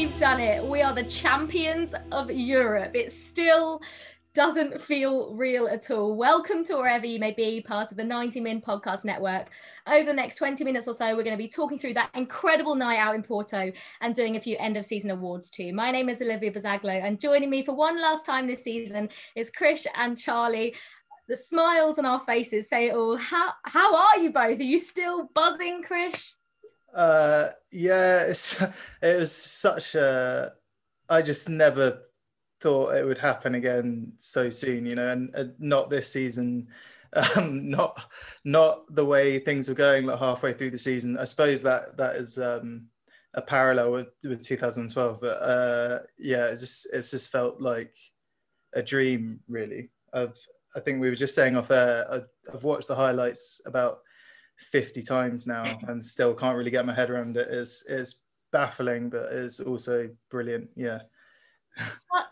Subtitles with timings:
[0.00, 0.64] we've done it.
[0.64, 2.92] We are the champions of Europe.
[2.94, 3.82] It still
[4.32, 6.16] doesn't feel real at all.
[6.16, 9.50] Welcome to wherever you may be, part of the 90 Min Podcast Network.
[9.86, 12.74] Over the next 20 minutes or so, we're going to be talking through that incredible
[12.76, 13.70] night out in Porto
[14.00, 15.70] and doing a few end of season awards too.
[15.74, 19.50] My name is Olivia Bazaglo, and joining me for one last time this season is
[19.50, 20.74] Krish and Charlie.
[21.28, 23.18] The smiles on our faces say all.
[23.18, 24.60] How, how are you both?
[24.60, 26.36] Are you still buzzing, Krish?
[26.94, 28.60] Uh, yeah, it's,
[29.02, 30.52] it was such a.
[31.08, 32.00] I just never
[32.60, 36.68] thought it would happen again so soon, you know, and not this season,
[37.36, 38.04] um, not
[38.44, 41.18] not the way things were going like halfway through the season.
[41.18, 42.86] I suppose that that is um,
[43.34, 47.96] a parallel with, with 2012, but uh, yeah, it's just it's just felt like
[48.74, 49.90] a dream, really.
[50.12, 50.36] Of
[50.76, 52.04] I think we were just saying off air.
[52.52, 54.00] I've watched the highlights about
[54.60, 57.48] 50 times now and still can't really get my head around it.
[57.50, 60.70] It's it's baffling, but it's also brilliant.
[60.76, 61.00] Yeah.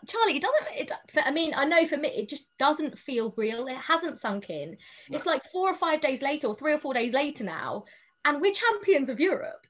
[0.07, 0.67] Charlie, it doesn't.
[0.75, 0.91] It,
[1.23, 3.67] I mean, I know for me, it just doesn't feel real.
[3.67, 4.77] It hasn't sunk in.
[5.09, 7.85] It's like four or five days later, or three or four days later now,
[8.25, 9.65] and we're champions of Europe.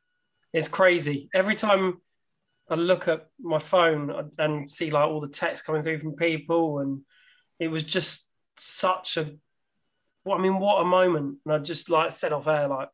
[0.53, 1.29] It's crazy.
[1.33, 2.01] Every time
[2.69, 6.79] I look at my phone and see like all the text coming through from people,
[6.79, 7.01] and
[7.59, 9.31] it was just such a.
[10.25, 11.37] Well, I mean, what a moment!
[11.45, 12.89] And I just like set off air, like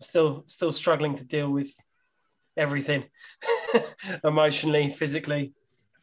[0.00, 1.72] still, still struggling to deal with
[2.56, 3.04] everything
[4.24, 5.54] emotionally, physically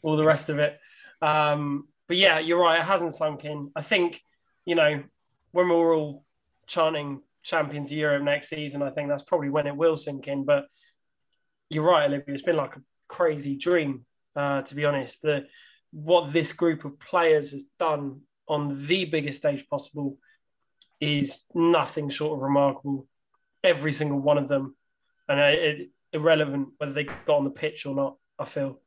[0.01, 0.77] all the rest of it.
[1.21, 2.79] Um, but yeah, you're right.
[2.79, 3.71] It hasn't sunk in.
[3.75, 4.21] I think,
[4.65, 5.03] you know,
[5.51, 6.25] when we're all
[6.67, 10.43] chanting champions of Europe next season, I think that's probably when it will sink in.
[10.43, 10.65] But
[11.69, 12.33] you're right, Olivia.
[12.33, 14.05] It's been like a crazy dream,
[14.35, 15.21] uh, to be honest.
[15.21, 15.45] The
[15.91, 20.17] what this group of players has done on the biggest stage possible
[21.01, 23.07] is nothing short of remarkable.
[23.63, 24.75] Every single one of them,
[25.27, 28.15] and it, irrelevant whether they got on the pitch or not.
[28.39, 28.79] I feel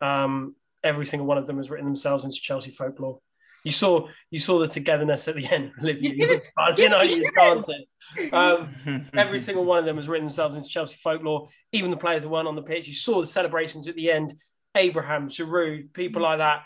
[0.00, 0.54] um,
[0.84, 3.20] every single one of them has written themselves into Chelsea folklore.
[3.64, 6.12] You saw you saw the togetherness at the end, Olivia.
[6.14, 6.40] You,
[6.76, 7.84] you know, you dancing.
[8.32, 11.48] Um, every single one of them has written themselves into Chelsea folklore.
[11.70, 12.88] Even the players that weren't on the pitch.
[12.88, 14.34] You saw the celebrations at the end.
[14.74, 16.62] Abraham, Giroud, people like that,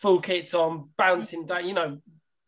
[0.00, 1.66] full kits on, bouncing down.
[1.66, 1.98] You know,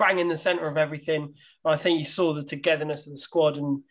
[0.03, 1.35] bang in the centre of everything.
[1.65, 3.83] I think you saw the togetherness of the squad and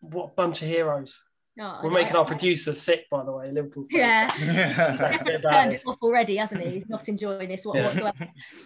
[0.00, 1.20] what a bunch of heroes.
[1.58, 3.86] Oh, We're making our producer sick, by the way, Liverpool.
[3.88, 4.26] Yeah,
[5.48, 6.70] turned it off already, hasn't he?
[6.70, 8.12] He's not enjoying this whatsoever.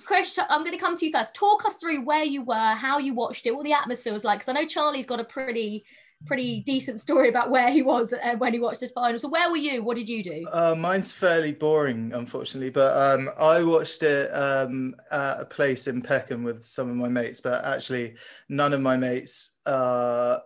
[0.06, 1.34] Chris, I'm going to come to you first.
[1.34, 4.38] Talk us through where you were, how you watched it, what the atmosphere was like.
[4.38, 5.84] Because I know Charlie's got a pretty,
[6.26, 9.18] pretty decent story about where he was uh, when he watched his final.
[9.18, 9.82] So where were you?
[9.82, 10.44] What did you do?
[10.50, 16.02] Uh, mine's fairly boring, unfortunately, but um, I watched it um, at a place in
[16.02, 17.40] Peckham with some of my mates.
[17.40, 18.16] But actually,
[18.48, 19.58] none of my mates.
[19.64, 20.38] Uh,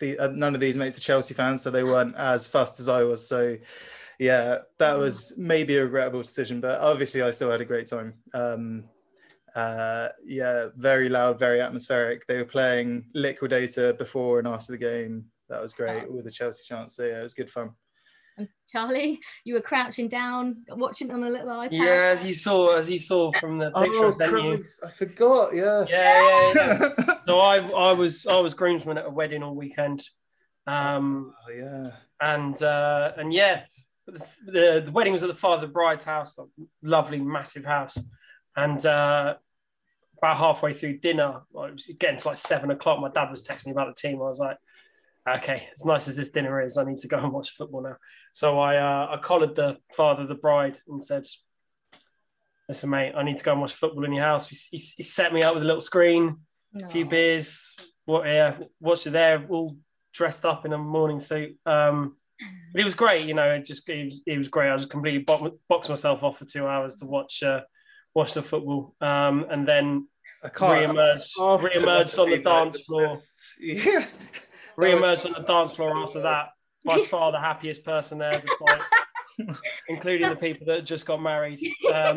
[0.00, 2.88] the, uh, none of these mates are Chelsea fans, so they weren't as fast as
[2.88, 3.26] I was.
[3.26, 3.56] So,
[4.18, 4.98] yeah, that mm.
[5.00, 8.14] was maybe a regrettable decision, but obviously I still had a great time.
[8.32, 8.84] Um,
[9.54, 12.26] uh, yeah, very loud, very atmospheric.
[12.26, 15.26] They were playing Liquidator before and after the game.
[15.48, 16.12] That was great oh.
[16.12, 16.96] with the Chelsea chants.
[16.96, 17.70] So yeah, it was good fun.
[18.36, 21.72] And Charlie, you were crouching down, watching on a little iPad.
[21.72, 23.90] Yeah, as you saw, as you saw from the picture.
[23.94, 25.54] Oh, Christ, I forgot.
[25.54, 25.84] Yeah.
[25.88, 27.14] Yeah, yeah, yeah.
[27.24, 30.04] so I, I was, I was groomsman at a wedding all weekend.
[30.68, 31.86] Um, oh yeah.
[32.20, 33.62] And uh, and yeah,
[34.06, 36.38] the, the, the wedding was at the father of the bride's house,
[36.82, 37.98] lovely, massive house,
[38.64, 38.84] and.
[38.84, 39.34] Uh,
[40.18, 43.00] about halfway through dinner, it was getting to like seven o'clock.
[43.00, 44.16] My dad was texting me about the team.
[44.16, 44.58] I was like,
[45.36, 47.96] okay, as nice as this dinner is, I need to go and watch football now.
[48.32, 51.24] So I uh, I collared the father of the bride and said,
[52.68, 54.48] listen, mate, I need to go and watch football in your house.
[54.48, 56.36] He, he, set me up with a little screen,
[56.82, 59.76] a few beers, what, yeah, watched it there, all
[60.12, 61.56] dressed up in a morning suit.
[61.64, 62.16] Um,
[62.72, 63.50] but it was great, you know.
[63.50, 64.70] It just it was, it was great.
[64.70, 65.24] I just completely
[65.68, 67.60] boxed myself off for two hours to watch uh,
[68.14, 70.08] watch the football, um, and then
[70.60, 73.14] re-emerged, re-emerged on the dance floor.
[73.60, 74.06] Yeah
[74.78, 76.50] re-emerged on the dance floor after that.
[76.84, 78.80] By far the happiest person there, despite
[79.88, 81.60] including the people that just got married.
[81.92, 82.16] Um,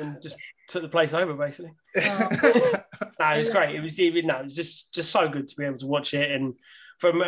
[0.00, 0.36] and just
[0.68, 1.72] took the place over basically.
[1.96, 2.28] Oh.
[3.20, 3.76] no, it was great.
[3.76, 6.12] It was even no, it was just just so good to be able to watch
[6.12, 6.54] it and
[6.98, 7.22] from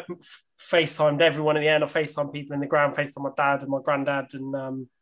[0.71, 1.85] FaceTimed everyone at the end.
[1.85, 4.89] I FaceTime people in the ground, FaceTime my dad and my granddad and um,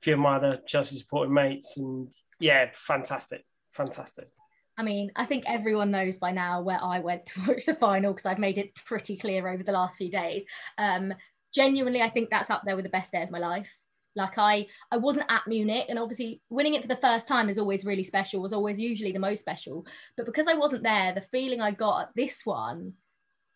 [0.00, 1.76] few of my other Chelsea supporting mates.
[1.76, 4.28] And yeah, fantastic, fantastic.
[4.76, 8.12] I mean, I think everyone knows by now where I went to watch the final
[8.12, 10.44] because I've made it pretty clear over the last few days.
[10.78, 11.12] Um,
[11.52, 13.68] genuinely, I think that's up there with the best day of my life.
[14.14, 17.58] Like I, I wasn't at Munich, and obviously winning it for the first time is
[17.58, 18.40] always really special.
[18.40, 19.86] Was always usually the most special,
[20.16, 22.94] but because I wasn't there, the feeling I got at this one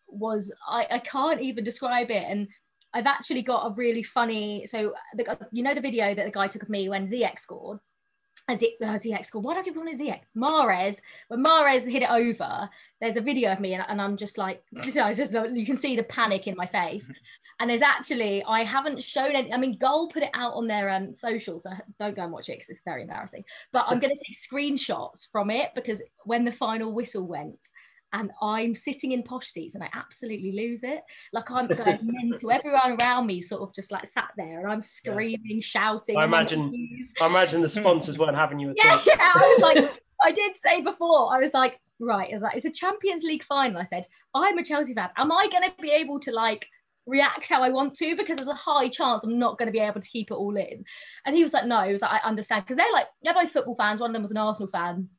[0.07, 2.23] was I, I can't even describe it.
[2.23, 2.47] And
[2.93, 4.65] I've actually got a really funny.
[4.65, 7.79] So the, you know the video that the guy took of me when Ziyech scored.
[8.49, 9.45] As it uh, Ziyech scored.
[9.45, 10.21] Why do I keep calling it Ziyech?
[10.37, 10.97] Mahrez.
[11.29, 12.69] When Mahrez hit it over,
[12.99, 14.61] there's a video of me, and, and I'm just like,
[15.01, 17.09] I just you can see the panic in my face.
[17.59, 19.53] And there's actually, I haven't shown it.
[19.53, 21.69] I mean, Goal put it out on their um, socials, so
[21.99, 23.45] don't go and watch it because it's very embarrassing.
[23.71, 27.59] But I'm going to take screenshots from it because when the final whistle went,
[28.13, 31.01] and I'm sitting in posh seats and I absolutely lose it.
[31.33, 32.51] Like I'm going mental.
[32.51, 35.61] Everyone around me sort of just like sat there and I'm screaming, yeah.
[35.61, 36.17] shouting.
[36.17, 36.71] I imagine
[37.19, 39.01] I imagine the sponsors weren't having you at yeah, all.
[39.05, 42.65] Yeah, I was like, I did say before, I was like, right, it's like it's
[42.65, 43.79] a Champions League final.
[43.79, 45.09] I said, I'm a Chelsea fan.
[45.17, 46.67] Am I gonna be able to like
[47.05, 49.79] react how I want to because there's a high chance I'm not going to be
[49.79, 50.85] able to keep it all in.
[51.25, 53.49] And he was like, no, he was like, I understand because they're like they're both
[53.49, 53.99] football fans.
[53.99, 55.09] One of them was an Arsenal fan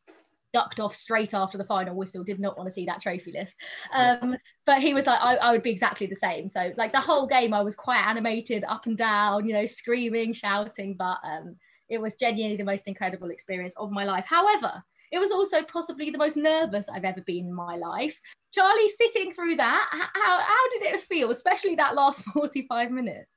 [0.55, 3.55] ducked off straight after the final whistle did not want to see that trophy lift.
[3.93, 6.49] Um, but he was like I, I, would be exactly the same.
[6.49, 10.33] So like the whole game i was quite animated up and down you know screaming
[10.33, 11.57] shouting but um,
[11.89, 14.25] it was genuinely the most incredible experience of my life.
[14.25, 18.19] However it was also possibly the most nervous i've ever been in my life.
[18.53, 23.29] Charlie sitting through that how, how did it feel especially that last 45 minutes?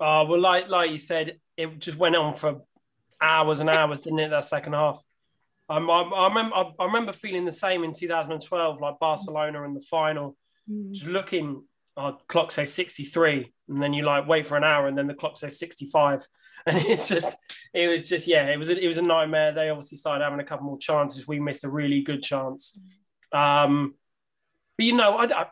[0.00, 2.62] Uh, well like like you said it just went on for
[3.20, 5.02] hours and hours didn't it that second half
[5.68, 9.82] I'm, I'm, I, remember, I remember feeling the same in 2012, like Barcelona in the
[9.82, 10.36] final,
[10.70, 10.92] mm.
[10.92, 11.62] just looking,
[11.96, 15.06] our oh, clock says 63, and then you like wait for an hour, and then
[15.06, 16.26] the clock says 65,
[16.66, 17.36] and it's just,
[17.74, 19.52] it was just, yeah, it was, a, it was a nightmare.
[19.52, 21.28] They obviously started having a couple more chances.
[21.28, 22.78] We missed a really good chance,
[23.32, 23.94] um,
[24.76, 25.46] but you know, I, I,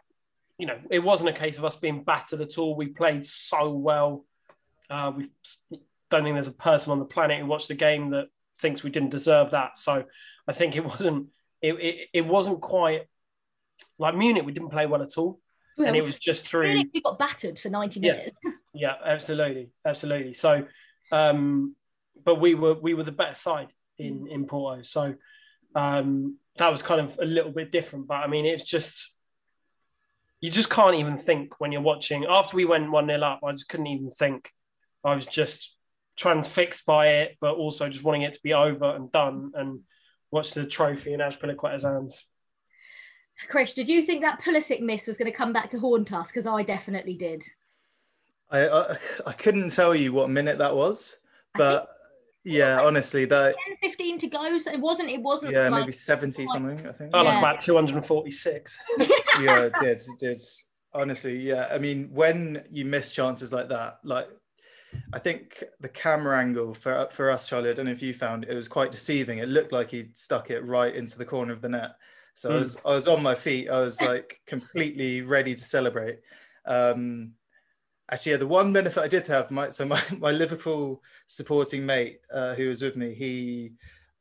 [0.59, 2.77] you know, it wasn't a case of us being battered at all.
[2.77, 4.25] We played so well.
[4.89, 5.29] Uh, we
[6.11, 8.29] don't think there's a person on the planet who watched the game that
[8.61, 9.77] thinks we didn't deserve that.
[9.77, 10.05] So
[10.49, 11.29] I think it wasn't
[11.63, 13.07] it, it, it wasn't quite
[13.99, 14.45] like Munich.
[14.45, 15.41] We didn't play well at all,
[15.77, 16.69] well, and it was just through.
[16.69, 18.33] Munich, we got battered for ninety minutes.
[18.45, 20.35] Yeah, yeah absolutely, absolutely.
[20.35, 20.67] So,
[21.13, 21.75] um,
[22.25, 23.69] but we were we were the better side
[23.99, 24.31] in mm.
[24.31, 24.83] in Porto.
[24.83, 25.15] So
[25.75, 28.07] um, that was kind of a little bit different.
[28.07, 29.17] But I mean, it's just
[30.41, 32.25] you just can't even think when you're watching.
[32.25, 34.51] After we went one 0 up, I just couldn't even think.
[35.05, 35.76] I was just
[36.17, 39.81] transfixed by it, but also just wanting it to be over and done and
[40.31, 42.25] watch the trophy in Azpilicueta's hands.
[43.49, 46.29] Chris, did you think that Pulisic miss was going to come back to haunt us?
[46.29, 47.45] Because I definitely did.
[48.51, 48.97] I, I,
[49.27, 51.17] I couldn't tell you what minute that was,
[51.55, 51.89] but
[52.45, 54.59] yeah, like honestly, that 10, 15 to go.
[54.59, 55.11] So it wasn't.
[55.11, 55.53] It wasn't.
[55.53, 56.87] Yeah, like, maybe seventy something.
[56.87, 57.11] I think.
[57.13, 57.29] Oh, yeah.
[57.29, 58.79] like about two hundred and forty-six.
[59.41, 59.97] yeah, it did.
[59.97, 60.43] It did.
[60.95, 61.69] Honestly, yeah.
[61.71, 64.29] I mean, when you miss chances like that, like
[65.13, 68.45] I think the camera angle for for us, Charlie, I don't know if you found
[68.45, 69.39] it, it was quite deceiving.
[69.39, 71.93] It looked like he stuck it right into the corner of the net.
[72.35, 72.53] So mm.
[72.53, 72.59] I hmm.
[72.59, 73.69] was I was on my feet.
[73.69, 76.21] I was like completely ready to celebrate.
[76.67, 77.33] Um,
[78.11, 82.19] actually, yeah, the one benefit I did have, my so my, my Liverpool supporting mate
[82.33, 83.73] uh, who was with me, he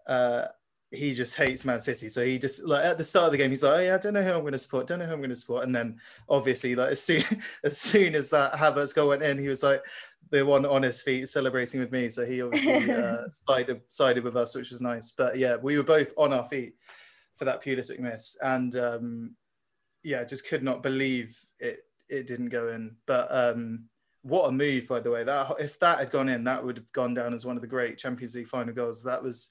[0.07, 0.45] uh,
[0.91, 2.09] he just hates Man City.
[2.09, 3.97] So he just like at the start of the game, he's like, oh, yeah, I
[3.97, 4.87] don't know who I'm going to support.
[4.87, 5.63] Don't know who I'm going to support.
[5.63, 5.99] And then
[6.29, 7.23] obviously, like as soon
[7.63, 9.83] as soon as that Havertz goal went in, he was like,
[10.31, 12.09] the one on his feet celebrating with me.
[12.09, 15.11] So he obviously uh, sided sided with us, which was nice.
[15.11, 16.75] But yeah, we were both on our feet
[17.35, 19.35] for that Pulisic miss, and um,
[20.03, 21.79] yeah, just could not believe it
[22.09, 22.95] it didn't go in.
[23.05, 23.85] But um,
[24.21, 25.23] what a move, by the way!
[25.23, 27.67] That if that had gone in, that would have gone down as one of the
[27.67, 29.03] great Champions League final goals.
[29.03, 29.49] That was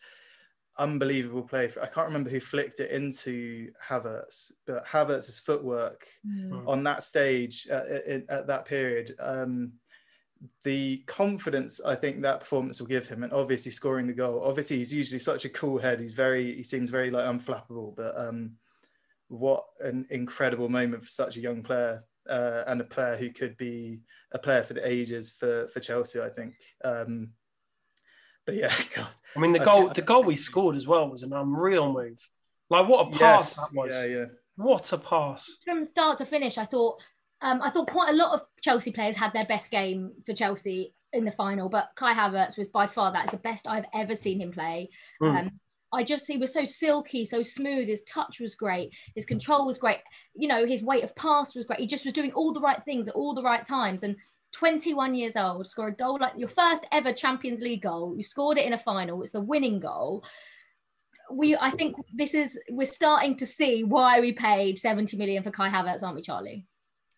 [0.79, 1.65] unbelievable play.
[1.81, 6.67] I can't remember who flicked it into Havertz, but Havertz's footwork mm.
[6.67, 9.15] on that stage uh, in, at that period.
[9.19, 9.73] Um,
[10.65, 14.43] the confidence I think that performance will give him, and obviously scoring the goal.
[14.45, 16.01] Obviously, he's usually such a cool head.
[16.01, 17.97] He's very, he seems very like unflappable.
[17.97, 18.53] But um,
[19.29, 23.57] what an incredible moment for such a young player uh, and a player who could
[23.57, 24.03] be
[24.33, 26.21] a player for the ages for for Chelsea.
[26.21, 26.55] I think.
[26.85, 27.31] Um,
[28.47, 29.09] but yeah, God.
[29.37, 32.19] I mean, the goal, the goal we scored as well was an unreal move.
[32.71, 33.91] Like what a pass yes, that was!
[33.91, 34.25] Yeah, yeah.
[34.57, 35.59] What a pass!
[35.65, 37.01] From start to finish, I thought
[37.41, 40.95] um, I thought quite a lot of Chelsea players had their best game for Chelsea
[41.13, 44.17] in the final, but Kai Havertz was by far that is the best I've ever
[44.17, 44.91] seen him play.
[45.23, 45.39] Mm.
[45.39, 45.61] Um,
[45.93, 47.87] I just he was so silky, so smooth.
[47.87, 48.95] His touch was great.
[49.15, 49.99] His control was great.
[50.35, 51.81] You know, his weight of pass was great.
[51.81, 54.03] He just was doing all the right things at all the right times.
[54.03, 54.17] And
[54.55, 58.15] 21 years old, score a goal like your first ever Champions League goal.
[58.17, 59.21] You scored it in a final.
[59.23, 60.25] It's the winning goal.
[61.31, 65.51] We, I think this is we're starting to see why we paid 70 million for
[65.51, 66.67] Kai Havertz, aren't we, Charlie?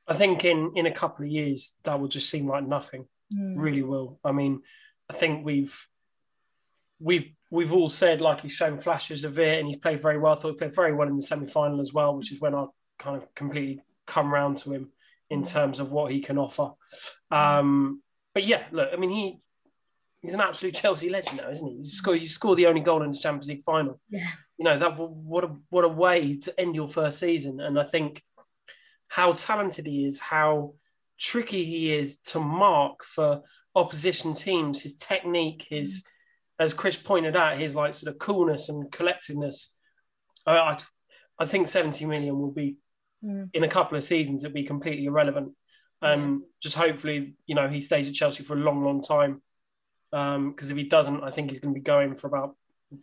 [0.08, 3.06] I think in in a couple of years that will just seem like nothing.
[3.34, 3.54] Mm.
[3.56, 4.18] Really will.
[4.24, 4.62] I mean,
[5.10, 5.76] I think we've
[7.00, 10.32] we've we've all said like he's shown flashes of it and he's played very well.
[10.32, 12.54] I thought he played very well in the semi final as well, which is when
[12.54, 12.66] I
[12.98, 14.90] kind of completely come round to him
[15.30, 15.48] in mm.
[15.48, 16.70] terms of what he can offer.
[17.32, 17.36] Mm.
[17.36, 18.02] Um,
[18.34, 19.40] but yeah, look, I mean, he
[20.22, 21.74] he's an absolute Chelsea legend now, isn't he?
[21.74, 24.00] You score, you score the only goal in the Champions League final.
[24.10, 24.26] Yeah.
[24.58, 27.84] You know that what a what a way to end your first season, and I
[27.84, 28.22] think
[29.08, 30.74] how talented he is, how
[31.18, 33.42] tricky he is to mark for
[33.74, 36.64] opposition teams, his technique, his mm.
[36.64, 39.76] as Chris pointed out, his like sort of coolness and collectedness.
[40.46, 40.78] I, I,
[41.38, 42.76] I think 70 million will be
[43.26, 43.50] Mm.
[43.52, 45.52] in a couple of seasons, it'll be completely irrelevant.
[46.00, 49.42] Um, just hopefully, you know, he stays at Chelsea for a long, long time.
[50.10, 52.54] Because if he doesn't, I think he's going to be going for about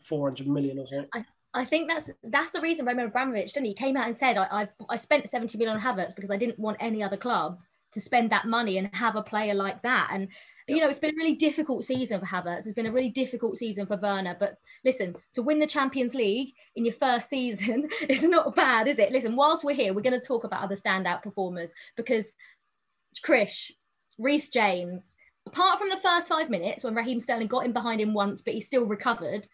[0.07, 1.25] 400 million or something.
[1.53, 3.71] I think that's that's the reason Roman Abramovich, didn't he?
[3.71, 6.37] he came out and said, I, I've I spent 70 million on Havertz because I
[6.37, 7.59] didn't want any other club
[7.93, 10.09] to spend that money and have a player like that.
[10.11, 10.29] And
[10.67, 12.65] you know, it's been a really difficult season for Havertz.
[12.65, 14.37] It's been a really difficult season for Werner.
[14.39, 18.99] But listen, to win the Champions League in your first season is not bad, is
[18.99, 19.11] it?
[19.11, 22.31] Listen, whilst we're here, we're going to talk about other standout performers because
[23.25, 23.71] Krish,
[24.17, 28.13] Reece James, apart from the first five minutes when Raheem Sterling got in behind him
[28.13, 29.47] once, but he still recovered,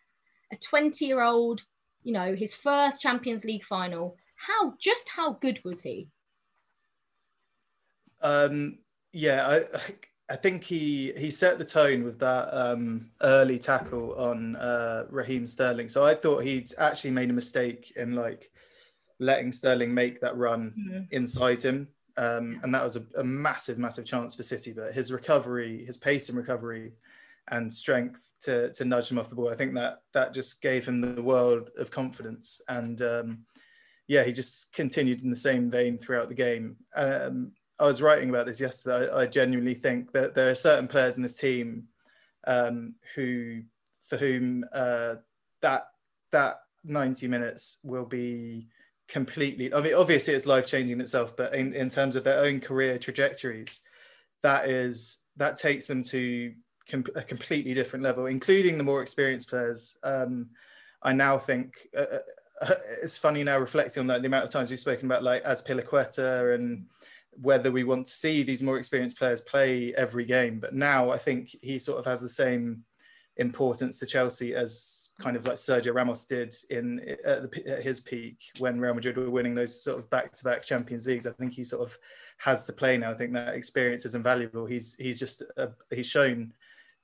[0.51, 1.61] a 20 year old,
[2.03, 4.15] you know, his first Champions League final.
[4.35, 6.07] How just how good was he?
[8.21, 8.79] Um,
[9.13, 9.63] yeah, I,
[10.31, 15.45] I think he he set the tone with that um, early tackle on uh, Raheem
[15.47, 15.89] Sterling.
[15.89, 18.51] So I thought he'd actually made a mistake in like
[19.19, 21.03] letting Sterling make that run Mm-hmm.
[21.11, 24.71] inside him, um, and that was a, a massive, massive chance for City.
[24.73, 26.93] But his recovery, his pace and recovery,
[27.49, 30.85] and strength to to nudge him off the ball, I think that that just gave
[30.87, 32.61] him the world of confidence.
[32.67, 33.45] And um,
[34.07, 36.75] yeah, he just continued in the same vein throughout the game.
[36.95, 39.09] Um, I was writing about this yesterday.
[39.11, 41.87] I, I genuinely think that there are certain players in this team
[42.45, 43.61] um, who,
[44.07, 45.15] for whom uh,
[45.61, 45.83] that
[46.31, 48.67] that 90 minutes will be
[49.07, 49.73] completely.
[49.73, 52.97] I mean, obviously it's life changing itself, but in, in terms of their own career
[52.97, 53.81] trajectories,
[54.43, 56.53] that is that takes them to
[56.89, 59.97] com- a completely different level, including the more experienced players.
[60.03, 60.49] Um,
[61.01, 61.75] I now think.
[61.97, 62.05] Uh,
[62.61, 65.43] uh, it's funny now reflecting on that the amount of times we've spoken about like
[65.43, 66.85] Azpilicueta and
[67.31, 70.59] whether we want to see these more experienced players play every game.
[70.59, 72.83] But now I think he sort of has the same
[73.37, 78.01] importance to Chelsea as kind of like Sergio Ramos did in at, the, at his
[78.01, 81.25] peak when Real Madrid were winning those sort of back-to-back Champions Leagues.
[81.25, 81.97] I think he sort of
[82.39, 83.11] has to play now.
[83.11, 84.65] I think that experience is invaluable.
[84.65, 86.53] He's he's just a, he's shown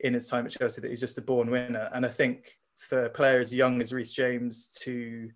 [0.02, 1.90] in his time at Chelsea that he's just a born winner.
[1.94, 5.30] And I think for a player as young as Reece James to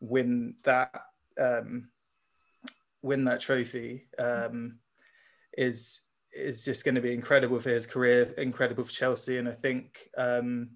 [0.00, 0.90] win that
[1.40, 1.88] um,
[3.02, 4.78] win that trophy um,
[5.56, 9.52] is is just going to be incredible for his career, incredible for Chelsea, and I
[9.52, 10.70] think um,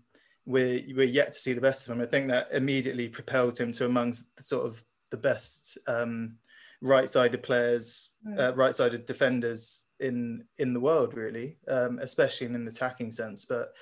[0.47, 2.03] we're we're yet to see the best of him.
[2.03, 6.37] I think that immediately propelled him to amongst the sort of the best um,
[6.81, 13.11] right-sided players, uh, right-sided defenders in in the world, really, um, especially in an attacking
[13.11, 13.45] sense.
[13.45, 13.73] But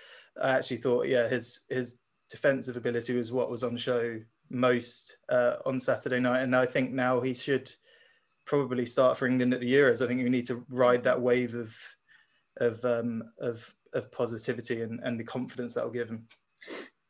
[0.40, 5.56] I actually thought, yeah, his his defensive ability was what was on show most uh,
[5.64, 7.70] on Saturday night, and I think now he should
[8.48, 10.02] probably start for England at the Euros.
[10.02, 11.76] I think we need to ride that wave of
[12.60, 16.26] of um, of, of positivity and, and the confidence that will give him.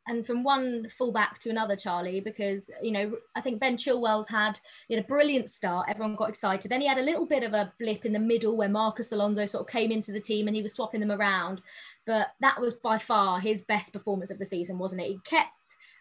[0.05, 4.59] And from one fullback to another, Charlie, because you know I think Ben Chilwell's had
[4.87, 5.87] he had a brilliant start.
[5.89, 6.69] Everyone got excited.
[6.69, 9.45] Then he had a little bit of a blip in the middle where Marcos Alonso
[9.45, 11.61] sort of came into the team and he was swapping them around.
[12.05, 15.07] But that was by far his best performance of the season, wasn't it?
[15.07, 15.51] He kept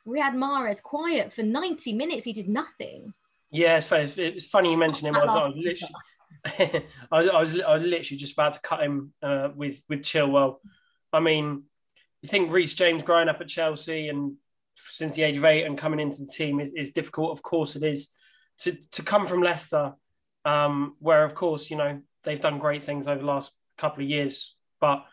[0.06, 2.24] Riyad Mahrez quiet for 90 minutes.
[2.24, 3.14] He did nothing.
[3.50, 4.12] Yeah, it's funny.
[4.16, 5.16] It's funny you mentioned him.
[5.16, 8.60] I was, I was literally, I was, I was, I was literally just about to
[8.60, 10.56] cut him uh, with with Chilwell.
[11.12, 11.64] I mean,
[12.22, 14.34] you think Reece James growing up at Chelsea and
[14.74, 17.32] since the age of eight and coming into the team is, is difficult.
[17.32, 18.10] Of course, it is
[18.60, 19.94] to to come from Leicester,
[20.44, 24.10] um, where of course you know they've done great things over the last couple of
[24.10, 25.04] years, but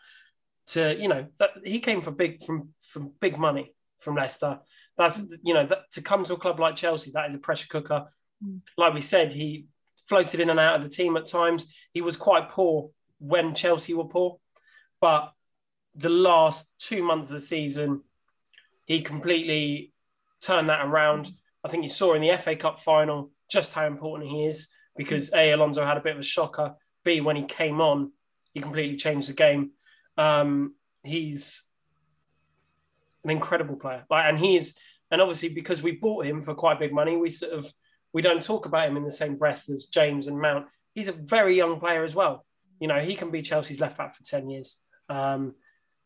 [0.68, 4.60] to you know that he came for big from from big money from Leicester.
[4.98, 7.68] That's you know that, to come to a club like Chelsea, that is a pressure
[7.68, 8.06] cooker
[8.76, 9.66] like we said, he
[10.06, 11.72] floated in and out of the team at times.
[11.92, 14.38] He was quite poor when Chelsea were poor,
[15.00, 15.32] but
[15.94, 18.02] the last two months of the season,
[18.84, 19.92] he completely
[20.42, 21.30] turned that around.
[21.64, 25.32] I think you saw in the FA Cup final just how important he is because
[25.34, 26.74] A, Alonso had a bit of a shocker.
[27.04, 28.12] B, when he came on,
[28.52, 29.70] he completely changed the game.
[30.16, 31.62] Um, he's
[33.24, 34.04] an incredible player.
[34.10, 34.78] Like, and he's,
[35.10, 37.72] and obviously because we bought him for quite big money, we sort of
[38.16, 40.64] we don't talk about him in the same breath as James and Mount.
[40.94, 42.46] He's a very young player as well.
[42.80, 44.78] You know, he can be Chelsea's left back for 10 years.
[45.10, 45.54] Um,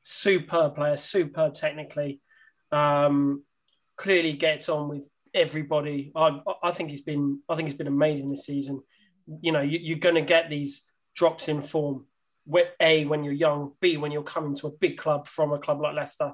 [0.02, 2.20] superb player, superb technically.
[2.72, 3.44] Um,
[3.96, 6.10] clearly gets on with everybody.
[6.16, 8.82] I, I think he's been I think he's been amazing this season.
[9.40, 12.06] you know, you, are going to get these drops in form.
[12.80, 15.80] A, when you're young, B, when you're coming to a big club from a club
[15.80, 16.32] like Leicester.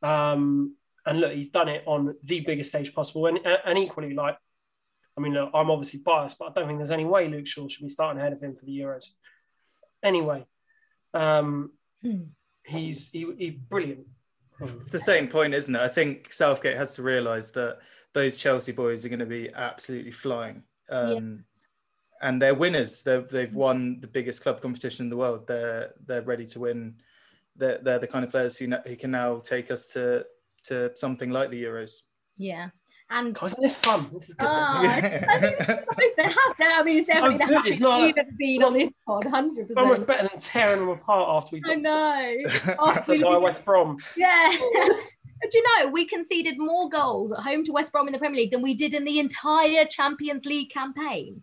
[0.00, 3.26] Um, and look, he's done it on the biggest stage possible.
[3.26, 4.36] And, and equally, like,
[5.16, 7.68] I mean, look, I'm obviously biased, but I don't think there's any way Luke Shaw
[7.68, 9.06] should be starting ahead of him for the Euros.
[10.02, 10.46] Anyway,
[11.14, 12.22] um, hmm.
[12.64, 14.06] he's he, he's brilliant.
[14.60, 15.80] It's the same point, isn't it?
[15.80, 17.78] I think Southgate has to realise that
[18.12, 20.62] those Chelsea boys are going to be absolutely flying.
[20.90, 22.28] Um, yeah.
[22.28, 23.02] And they're winners.
[23.02, 25.46] they have won the biggest club competition in the world.
[25.46, 26.96] They're they're ready to win.
[27.56, 30.24] They're, they're the kind of players who, who can now take us to
[30.64, 32.02] to something like the Euros.
[32.38, 32.68] Yeah.
[33.14, 34.06] And oh, isn't this fun?
[34.10, 34.48] This is good.
[34.50, 35.26] Oh, yeah.
[35.28, 36.78] I, think it's to have that.
[36.80, 39.74] I mean, it's definitely oh, the not, you've ever been on this pod, hundred percent.
[39.74, 41.62] So much better than tearing them apart after we.
[41.70, 42.36] I know.
[42.86, 43.98] after we West Brom.
[44.16, 44.50] Yeah.
[45.50, 48.42] Do you know we conceded more goals at home to West Brom in the Premier
[48.42, 51.42] League than we did in the entire Champions League campaign?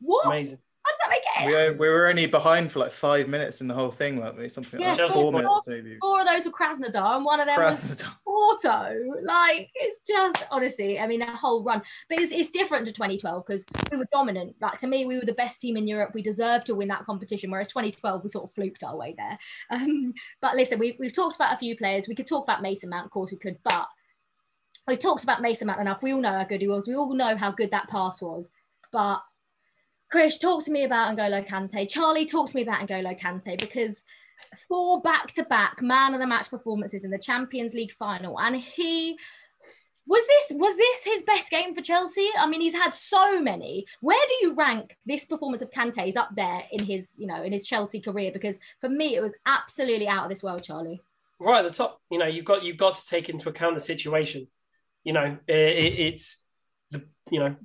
[0.00, 0.26] What?
[0.26, 0.58] Amazing.
[0.88, 1.72] How does that make it?
[1.72, 4.48] We, we were only behind for like five minutes in the whole thing, weren't we?
[4.48, 5.96] Something yeah, like four, four minutes maybe.
[6.00, 8.08] Four of those were Krasnodar, and one of them Krasnodar.
[8.26, 8.94] was Porto.
[9.22, 11.82] Like it's just honestly, I mean, that whole run.
[12.08, 14.56] But it's, it's different to 2012 because we were dominant.
[14.60, 16.12] Like to me, we were the best team in Europe.
[16.14, 17.50] We deserved to win that competition.
[17.50, 19.38] Whereas 2012, we sort of fluked our way there.
[19.70, 22.08] Um, but listen, we, we've talked about a few players.
[22.08, 23.86] We could talk about Mason Mount, of course we could, but
[24.86, 26.02] we've talked about Mason Mount enough.
[26.02, 26.88] We all know how good he was.
[26.88, 28.48] We all know how good that pass was.
[28.90, 29.20] But
[30.10, 31.88] Chris, talk to me about N'Golo Kante.
[31.88, 34.02] Charlie, talk to me about N'Golo Kante because
[34.66, 39.18] four back-to-back man of the match performances in the Champions League final, and he
[40.06, 42.28] was this was this his best game for Chelsea?
[42.38, 43.84] I mean, he's had so many.
[44.00, 46.02] Where do you rank this performance of Kante?
[46.02, 49.20] He's up there in his you know in his Chelsea career because for me it
[49.20, 51.02] was absolutely out of this world, Charlie.
[51.38, 53.80] Right at the top, you know, you've got you've got to take into account the
[53.80, 54.48] situation.
[55.04, 56.38] You know, it, it's
[56.90, 57.56] the you know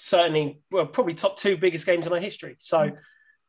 [0.00, 2.56] certainly, well, probably top two biggest games in our history.
[2.58, 2.92] So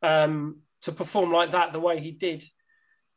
[0.04, 2.44] um, to perform like that the way he did,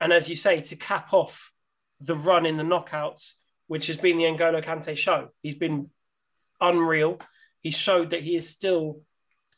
[0.01, 1.53] and as you say, to cap off
[2.01, 3.33] the run in the knockouts,
[3.67, 5.91] which has been the N'Golo Kante show, he's been
[6.61, 7.19] unreal.
[7.61, 9.01] He showed that he is still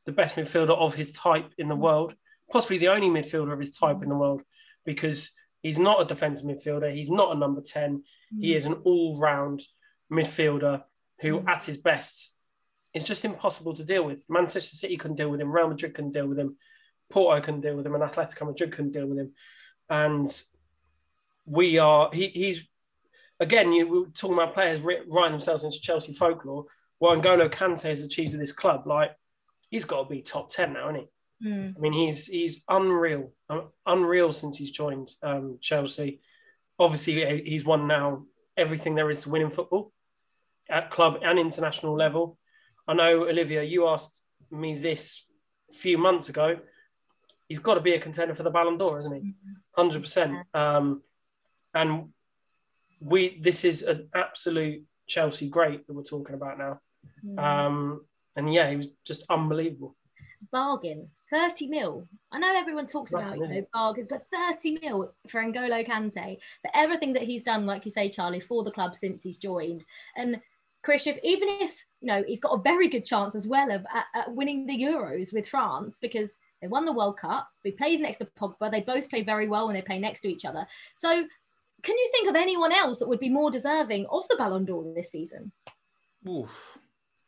[0.04, 1.80] the best midfielder of his type in the mm.
[1.80, 2.14] world,
[2.50, 4.42] possibly the only midfielder of his type in the world,
[4.84, 6.94] because he's not a defensive midfielder.
[6.94, 8.04] He's not a number 10.
[8.40, 8.56] He mm.
[8.56, 9.62] is an all round
[10.10, 10.84] midfielder
[11.20, 11.48] who, mm.
[11.48, 12.35] at his best,
[12.96, 14.24] it's just impossible to deal with.
[14.30, 15.52] Manchester City couldn't deal with him.
[15.52, 16.56] Real Madrid couldn't deal with him.
[17.10, 19.32] Porto couldn't deal with him, and Atletico Madrid couldn't deal with him.
[19.90, 20.42] And
[21.44, 22.08] we are.
[22.10, 22.66] He, he's
[23.38, 23.74] again.
[23.74, 26.64] You were talking about players writing themselves into Chelsea folklore.
[26.98, 29.10] What N'Golo Kante has achieved at this club, like
[29.68, 31.06] he's got to be top ten now, isn't
[31.42, 31.48] he?
[31.48, 31.76] Mm.
[31.76, 33.30] I mean, he's he's unreal,
[33.84, 36.22] unreal since he's joined um, Chelsea.
[36.78, 38.24] Obviously, he's won now
[38.56, 39.92] everything there is to win in football
[40.70, 42.38] at club and international level.
[42.88, 44.20] I know, Olivia, you asked
[44.50, 45.24] me this
[45.70, 46.58] a few months ago.
[47.48, 49.20] He's got to be a contender for the Ballon d'Or, isn't he?
[49.20, 49.52] Mm-hmm.
[49.72, 50.36] Hundred percent.
[50.54, 51.02] Um,
[51.74, 52.08] and
[53.00, 56.80] we, this is an absolute Chelsea great that we're talking about now.
[57.24, 57.38] Mm.
[57.38, 59.96] Um, and yeah, he was just unbelievable.
[60.52, 62.06] Bargain, thirty mil.
[62.30, 66.70] I know everyone talks about you know bargains, but thirty mil for N'Golo Kante for
[66.74, 69.84] everything that he's done, like you say, Charlie, for the club since he's joined.
[70.16, 70.40] And
[70.86, 73.84] Chris, if, even if you know he's got a very good chance as well of
[73.92, 77.48] at, at winning the Euros with France because they won the World Cup.
[77.64, 78.70] He plays next to Pogba.
[78.70, 80.64] They both play very well when they play next to each other.
[80.94, 81.08] So,
[81.82, 84.94] can you think of anyone else that would be more deserving of the Ballon d'Or
[84.94, 85.50] this season?
[86.28, 86.78] Oof.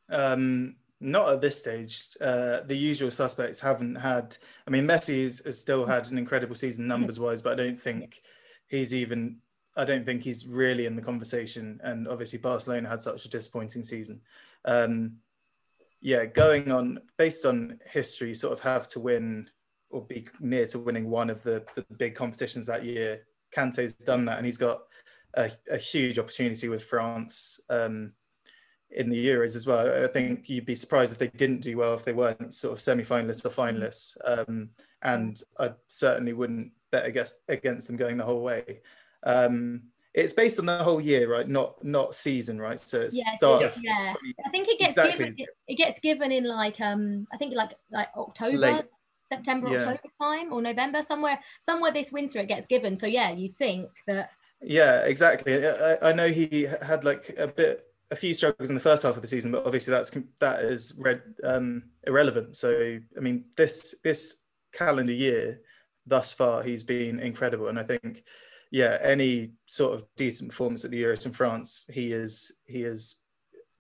[0.09, 2.11] Um, not at this stage.
[2.21, 4.37] Uh, the usual suspects haven't had.
[4.68, 7.81] I mean, Messi has, has still had an incredible season numbers wise, but I don't
[7.81, 8.23] think
[8.68, 9.38] he's even
[9.79, 11.81] I don't think he's really in the conversation.
[11.85, 14.21] And obviously, Barcelona had such a disappointing season.
[14.64, 15.19] Um,
[16.01, 19.49] yeah, going on based on history, you sort of have to win
[19.91, 23.27] or be near to winning one of the, the big competitions that year.
[23.55, 24.83] Kante's done that, and he's got
[25.35, 28.12] a, a huge opportunity with France um,
[28.91, 30.05] in the Euros as well.
[30.05, 32.81] I think you'd be surprised if they didn't do well if they weren't sort of
[32.81, 34.17] semi-finalists or finalists.
[34.25, 34.71] Um,
[35.03, 38.81] and I certainly wouldn't bet against against them going the whole way.
[39.25, 39.83] Um,
[40.15, 41.49] it's based on the whole year, right?
[41.49, 42.81] Not not season, right?
[42.81, 43.69] So it's yeah, yeah.
[43.69, 45.27] 20, I think it gets exactly.
[45.27, 45.35] given.
[45.39, 48.83] It, it, gets given in like um, I think like like October,
[49.25, 49.79] September, yeah.
[49.79, 51.39] October time, or November somewhere.
[51.61, 52.97] Somewhere this winter it gets given.
[52.97, 54.31] So yeah, you'd think that.
[54.61, 55.65] Yeah, exactly.
[55.65, 59.17] I, I know he had like a bit a few struggles in the first half
[59.17, 62.57] of the season, but obviously that's that is red, um, irrelevant.
[62.57, 65.61] So I mean, this this calendar year
[66.07, 68.25] thus far, he's been incredible, and I think
[68.71, 73.23] yeah, any sort of decent performance at the Euros in France, he is he is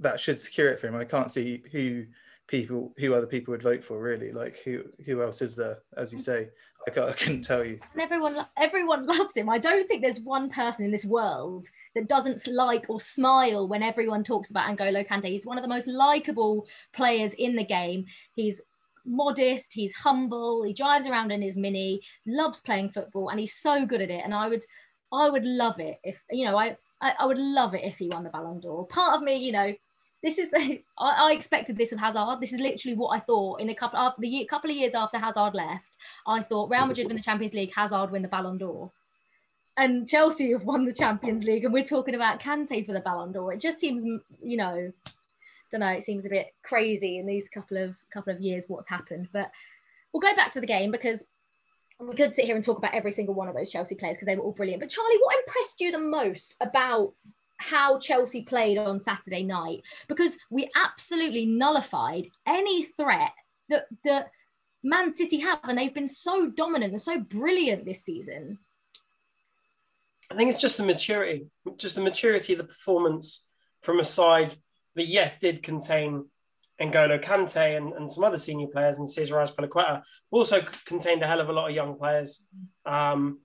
[0.00, 0.96] that should secure it for him.
[0.96, 2.04] I can't see who
[2.46, 4.32] people who other people would vote for really.
[4.32, 6.48] Like who who else is there as you say?
[6.86, 7.78] I, can't, I couldn't tell you.
[7.92, 9.50] And everyone everyone loves him.
[9.50, 13.82] I don't think there's one person in this world that doesn't like or smile when
[13.82, 15.26] everyone talks about N'Golo Kante.
[15.26, 18.06] He's one of the most likable players in the game.
[18.34, 18.60] He's
[19.08, 23.86] modest he's humble he drives around in his mini loves playing football and he's so
[23.86, 24.64] good at it and i would
[25.12, 28.08] i would love it if you know i I, I would love it if he
[28.08, 28.86] won the Ballon d'Or.
[28.86, 29.74] Part of me, you know,
[30.22, 32.40] this is the I, I, expected this of Hazard.
[32.40, 34.94] This is literally what I thought in a couple of the year, couple of years
[34.94, 35.90] after Hazard left.
[36.26, 38.90] I thought Real Madrid win the Champions League, Hazard win the Ballon d'Or,
[39.76, 43.32] and Chelsea have won the Champions League, and we're talking about Kante for the Ballon
[43.32, 43.52] d'Or.
[43.52, 44.02] It just seems,
[44.42, 44.92] you know,
[45.70, 45.88] don't know.
[45.88, 49.28] It seems a bit crazy in these couple of couple of years what's happened.
[49.32, 49.50] But
[50.12, 51.24] we'll go back to the game because
[52.00, 54.26] we could sit here and talk about every single one of those Chelsea players because
[54.26, 54.80] they were all brilliant.
[54.80, 57.12] But Charlie, what impressed you the most about
[57.58, 63.32] how Chelsea played on Saturday night because we absolutely nullified any threat
[63.68, 64.30] that that
[64.82, 68.58] Man City have, and they've been so dominant and so brilliant this season.
[70.30, 73.46] I think it's just the maturity, just the maturity of the performance
[73.80, 74.54] from a side
[74.98, 76.26] that yes did contain
[76.80, 81.40] N'Golo Kante and, and some other senior players and Cesar Azpilicueta, also contained a hell
[81.40, 82.46] of a lot of young players.
[82.86, 83.40] Um,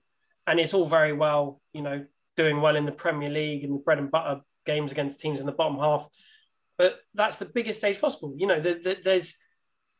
[0.46, 2.04] and it's all very well, you know,
[2.36, 5.46] doing well in the Premier League and the bread and butter games against teams in
[5.46, 6.06] the bottom half.
[6.78, 8.34] But that's the biggest stage possible.
[8.36, 9.34] You know, the, the, there's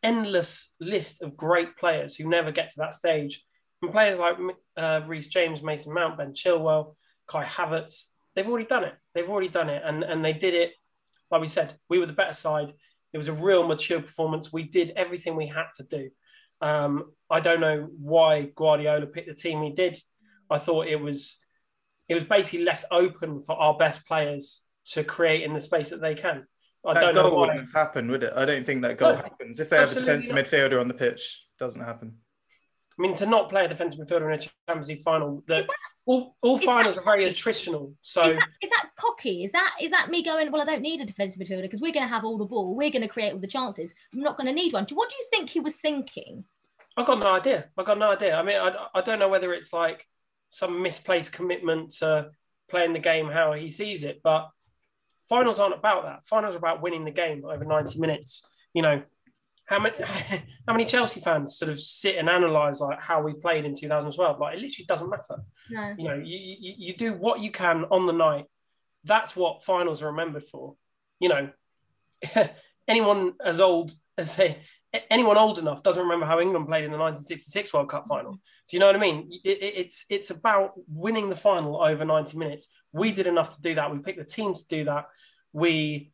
[0.03, 3.45] endless list of great players who never get to that stage.
[3.83, 4.37] And players like
[4.77, 6.95] uh, James, Mason Mount, Ben Chilwell,
[7.27, 8.95] Kai Havertz, they've already done it.
[9.15, 9.83] They've already done it.
[9.85, 10.73] And, and they did it,
[11.31, 12.73] like we said, we were the better side.
[13.13, 14.53] It was a real mature performance.
[14.53, 16.11] We did everything we had to do.
[16.61, 19.99] Um, I don't know why Guardiola picked the team he did.
[20.51, 21.39] I thought it was
[22.09, 26.01] it was basically left open for our best players to create in the space that
[26.01, 26.47] they can.
[26.87, 28.33] I that goal wouldn't have happened, would it?
[28.37, 29.59] I don't think that goal no, happens.
[29.59, 30.45] If they have a defensive not.
[30.45, 32.19] midfielder on the pitch, doesn't happen.
[32.99, 35.67] I mean, to not play a defensive midfielder in a Champions League final, the,
[36.07, 37.95] all, all finals are very attritional.
[38.03, 39.45] So is that, is that cocky?
[39.45, 40.53] Is that is that me going?
[40.53, 42.75] Well, I don't need a defensive midfielder because we're going to have all the ball.
[42.75, 43.95] We're going to create all the chances.
[44.13, 44.87] I'm not going to need one.
[44.93, 46.45] What do you think he was thinking?
[46.97, 47.67] I've got no idea.
[47.77, 48.35] I've got no idea.
[48.35, 50.07] I mean, I, I don't know whether it's like
[50.51, 52.31] some misplaced commitment to
[52.71, 54.21] playing the game how he sees it.
[54.23, 54.51] But
[55.29, 56.27] finals aren't about that.
[56.27, 58.47] Finals are about winning the game over 90 minutes.
[58.75, 59.03] You know,
[59.67, 63.65] how many how many Chelsea fans sort of sit and analyze like how we played
[63.65, 64.39] in 2012?
[64.39, 65.43] Like it literally doesn't matter.
[65.71, 65.95] No.
[65.97, 68.47] You know, you, you, you do what you can on the night.
[69.05, 70.75] That's what finals are remembered for.
[71.21, 71.51] You know,
[72.89, 74.59] anyone as old as they
[75.11, 78.33] anyone old enough doesn't remember how England played in the 1966 World Cup final.
[78.33, 79.31] Do you know what I mean?
[79.45, 82.69] It, it, it's it's about winning the final over 90 minutes.
[82.93, 83.93] We did enough to do that.
[83.93, 85.07] We picked the team to do that.
[85.53, 86.13] We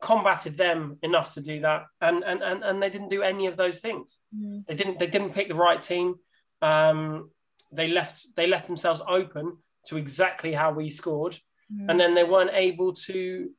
[0.00, 3.56] combated them enough to do that, and and and, and they didn't do any of
[3.56, 4.20] those things.
[4.34, 4.66] Mm.
[4.66, 6.16] They didn't they didn't pick the right team.
[6.62, 7.30] Um,
[7.72, 11.38] they left they left themselves open to exactly how we scored,
[11.72, 11.86] mm.
[11.88, 13.50] and then they weren't able to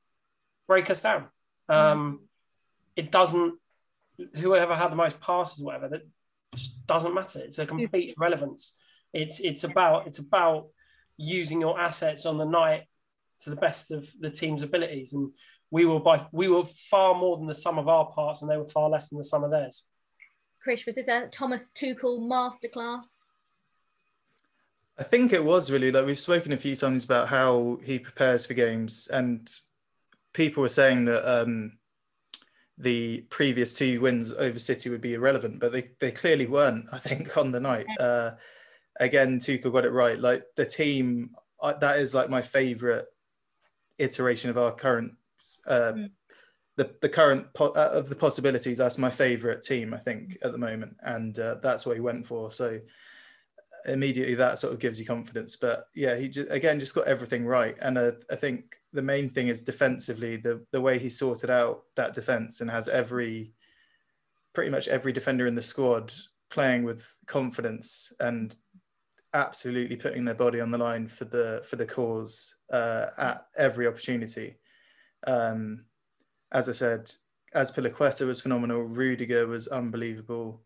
[0.68, 1.28] break us down.
[1.70, 1.76] Mm.
[1.76, 2.26] Um, mm.
[2.96, 3.56] It doesn't
[4.36, 6.02] whoever had the most passes, whatever, that
[6.56, 7.40] just doesn't matter.
[7.40, 8.76] It's a complete irrelevance.
[9.14, 10.68] It's it's about it's about
[11.18, 12.84] using your assets on the night
[13.42, 15.14] to the best of the team's abilities.
[15.14, 15.32] And
[15.72, 18.58] we were by we were far more than the sum of our parts, and they
[18.58, 19.84] were far less than the sum of theirs.
[20.62, 23.06] Chris, was this a Thomas Tuchel masterclass?
[25.00, 28.46] I think it was really like we've spoken a few times about how he prepares
[28.46, 29.48] for games, and
[30.34, 31.78] people were saying that um,
[32.78, 37.00] the previous two wins over City would be irrelevant, but they, they clearly weren't, I
[37.00, 37.88] think, on the night.
[38.00, 38.32] Uh,
[39.00, 40.18] again, Tuchel got it right.
[40.18, 43.06] Like the team, uh, that is like my favourite
[43.98, 45.14] iteration of our current,
[45.68, 46.10] uh, mm.
[46.76, 48.78] the, the current po- uh, of the possibilities.
[48.78, 50.96] That's my favourite team, I think, at the moment.
[51.02, 52.52] And uh, that's what he went for.
[52.52, 52.80] So
[53.86, 55.56] immediately that sort of gives you confidence.
[55.56, 57.76] But yeah, he just, again just got everything right.
[57.82, 61.84] And uh, I think the main thing is defensively the the way he sorted out
[61.96, 63.54] that defense and has every
[64.54, 66.12] pretty much every defender in the squad
[66.50, 68.56] playing with confidence and
[69.34, 73.88] absolutely putting their body on the line for the for the cause uh, at every
[73.88, 74.56] opportunity.
[75.26, 75.86] Um,
[76.52, 77.12] as I said,
[77.56, 78.84] Azpilicueta was phenomenal.
[78.84, 80.62] Rudiger was unbelievable.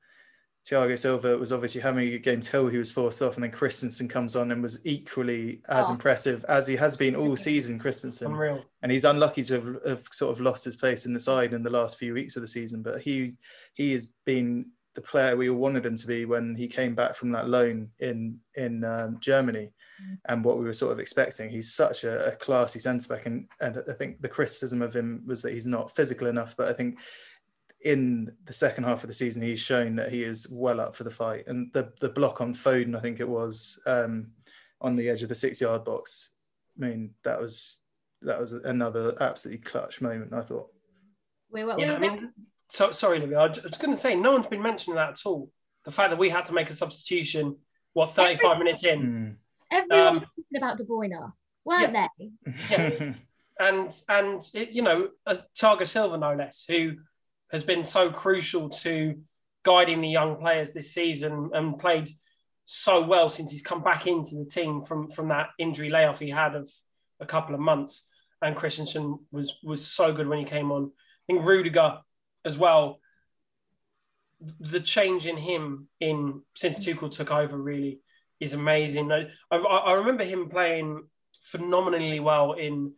[0.63, 3.51] Thiago Silva was obviously having a good game till he was forced off, and then
[3.51, 5.93] Christensen comes on and was equally as oh.
[5.93, 7.79] impressive as he has been all season.
[7.79, 8.63] Christensen, Unreal.
[8.83, 11.63] and he's unlucky to have, have, sort of lost his place in the side in
[11.63, 12.83] the last few weeks of the season.
[12.83, 13.37] But he
[13.73, 17.15] he has been the player we all wanted him to be when he came back
[17.15, 19.71] from that loan in in um, Germany,
[20.03, 20.17] mm.
[20.25, 21.49] and what we were sort of expecting.
[21.49, 25.23] He's such a, a classy centre back, and and I think the criticism of him
[25.25, 26.55] was that he's not physical enough.
[26.57, 26.99] But I think
[27.83, 31.03] in the second half of the season, he's shown that he is well up for
[31.03, 31.47] the fight.
[31.47, 34.31] And the the block on Foden, I think it was um,
[34.81, 36.33] on the edge of the six yard box.
[36.77, 37.79] I mean, that was
[38.23, 40.33] that was another absolutely clutch moment.
[40.33, 40.67] I thought.
[41.51, 42.31] We were, Yeah, I mean,
[42.71, 43.39] so, sorry, Olivia.
[43.39, 45.49] I was going to say no one's been mentioning that at all.
[45.85, 47.57] The fact that we had to make a substitution,
[47.93, 49.35] what, 35 minutes in, Mm.
[49.71, 51.31] everyone um, was talking about De Bruyne,
[51.65, 52.29] weren't they?
[52.69, 53.13] Yeah.
[53.59, 56.93] and and it, you know, uh, Thiago Silva, no less, who
[57.51, 59.19] has been so crucial to
[59.63, 62.09] guiding the young players this season and played
[62.65, 66.29] so well since he's come back into the team from from that injury layoff he
[66.29, 66.69] had of
[67.19, 68.07] a couple of months.
[68.41, 70.85] And Christensen was was so good when he came on.
[70.85, 71.99] I think Rudiger
[72.45, 72.99] as well.
[74.59, 77.99] The change in him in since Tuchel took over really
[78.39, 79.11] is amazing.
[79.11, 81.03] I, I, I remember him playing
[81.43, 82.93] phenomenally well in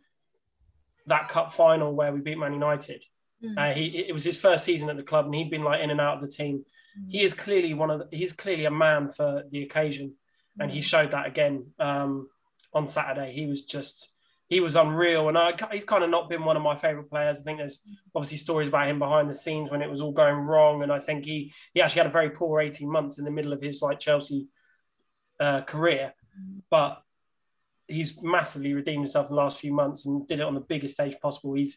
[1.06, 3.04] that cup final where we beat Man United.
[3.44, 3.58] Mm.
[3.58, 5.90] Uh, he it was his first season at the club, and he'd been like in
[5.90, 6.64] and out of the team.
[7.08, 10.14] He is clearly one of the, he's clearly a man for the occasion,
[10.58, 12.28] and he showed that again um,
[12.72, 13.32] on Saturday.
[13.32, 14.13] He was just
[14.54, 17.40] he was unreal, and I, he's kind of not been one of my favorite players.
[17.40, 17.80] I think there's
[18.14, 21.00] obviously stories about him behind the scenes when it was all going wrong, and I
[21.00, 23.82] think he he actually had a very poor 18 months in the middle of his
[23.82, 24.46] like Chelsea
[25.40, 26.14] uh, career,
[26.70, 27.02] but
[27.88, 30.94] he's massively redeemed himself in the last few months and did it on the biggest
[30.94, 31.54] stage possible.
[31.54, 31.76] He's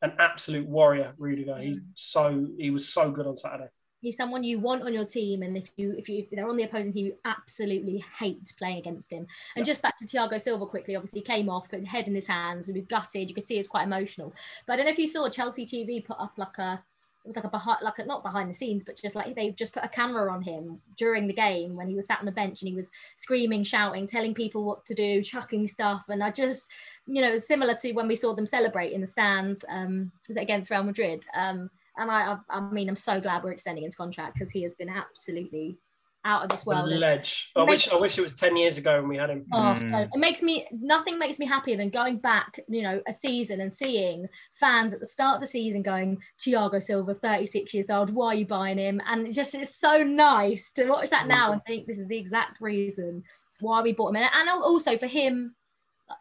[0.00, 1.58] an absolute warrior, Rudiger.
[1.58, 3.68] He's so he was so good on Saturday.
[4.04, 6.56] He's someone you want on your team, and if you if you if they're on
[6.56, 9.26] the opposing team, you absolutely hate playing against him.
[9.56, 12.66] And just back to Thiago Silva quickly, obviously came off, put head in his hands,
[12.66, 13.28] he was gutted.
[13.28, 14.34] You could see he was quite emotional.
[14.66, 16.82] But I don't know if you saw Chelsea TV put up like a
[17.24, 19.50] it was like a behind like a, not behind the scenes, but just like they
[19.52, 22.32] just put a camera on him during the game when he was sat on the
[22.32, 26.02] bench and he was screaming, shouting, telling people what to do, chucking stuff.
[26.10, 26.66] And I just,
[27.06, 29.64] you know, it was similar to when we saw them celebrate in the stands.
[29.70, 31.24] Um, was it against Real Madrid?
[31.34, 34.62] Um, and I, I, I mean, I'm so glad we're extending his contract because he
[34.62, 35.78] has been absolutely
[36.26, 36.90] out of this world.
[36.90, 37.50] the ledge.
[37.54, 39.44] I wish I wish it was 10 years ago when we had him.
[39.52, 39.90] Oh, Mm.
[39.90, 43.60] no, it makes me nothing makes me happier than going back, you know, a season
[43.60, 44.26] and seeing
[44.58, 48.34] fans at the start of the season going, Thiago Silva, 36 years old, why are
[48.36, 49.02] you buying him?
[49.06, 52.16] And it just it's so nice to watch that now and think this is the
[52.18, 53.22] exact reason
[53.60, 54.16] why we bought him.
[54.16, 55.54] And, and also for him,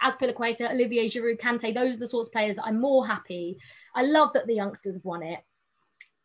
[0.01, 3.57] Azpilicueta, Olivier Giroud, Kante, those are the sorts of players I'm more happy.
[3.95, 5.39] I love that the youngsters have won it.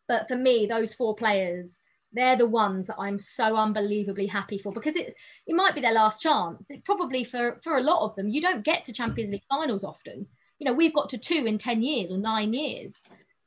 [0.09, 1.79] But for me, those four players,
[2.11, 5.93] they're the ones that I'm so unbelievably happy for because it it might be their
[5.93, 6.71] last chance.
[6.71, 9.83] It probably for for a lot of them, you don't get to Champions League finals
[9.83, 10.27] often.
[10.57, 12.95] You know, we've got to two in ten years or nine years.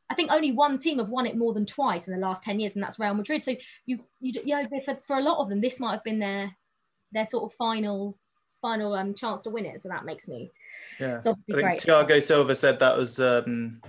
[0.08, 2.60] I think only one team have won it more than twice in the last ten
[2.60, 3.42] years, and that's Real Madrid.
[3.42, 6.20] So you you you know for, for a lot of them, this might have been
[6.20, 6.56] their
[7.10, 8.16] their sort of final
[8.60, 9.80] final um chance to win it.
[9.80, 10.52] So that makes me
[11.00, 11.18] Yeah.
[11.18, 11.78] I think great.
[11.78, 13.80] Thiago Silva said that was um,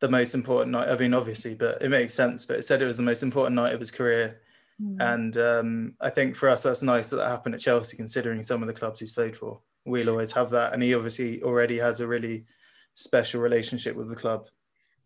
[0.00, 0.88] the most important night.
[0.88, 2.46] I mean, obviously, but it makes sense.
[2.46, 4.40] But it said it was the most important night of his career,
[4.82, 4.96] Mm.
[5.14, 8.62] and um, I think for us that's nice that that happened at Chelsea, considering some
[8.62, 9.60] of the clubs he's played for.
[9.84, 12.46] We'll always have that, and he obviously already has a really
[12.94, 14.46] special relationship with the club.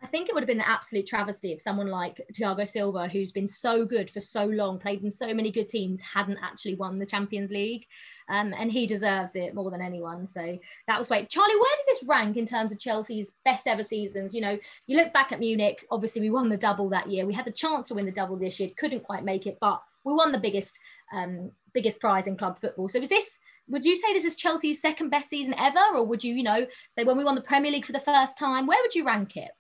[0.05, 3.33] I think it would have been an absolute travesty if someone like Thiago Silva, who's
[3.33, 6.99] been so good for so long, played in so many good teams, hadn't actually won
[6.99, 7.87] the Champions League.
[8.29, 10.27] Um, and he deserves it more than anyone.
[10.27, 11.31] So that was great.
[11.31, 14.35] Charlie, where does this rank in terms of Chelsea's best ever seasons?
[14.35, 17.25] You know, you look back at Munich, obviously we won the double that year.
[17.25, 19.83] We had the chance to win the double this year, couldn't quite make it, but
[20.05, 20.79] we won the biggest
[21.15, 22.91] um, biggest prize in club football.
[22.91, 23.39] So is this
[23.69, 25.81] would you say this is Chelsea's second best season ever?
[25.95, 28.37] Or would you, you know, say when we won the Premier League for the first
[28.37, 29.51] time, where would you rank it?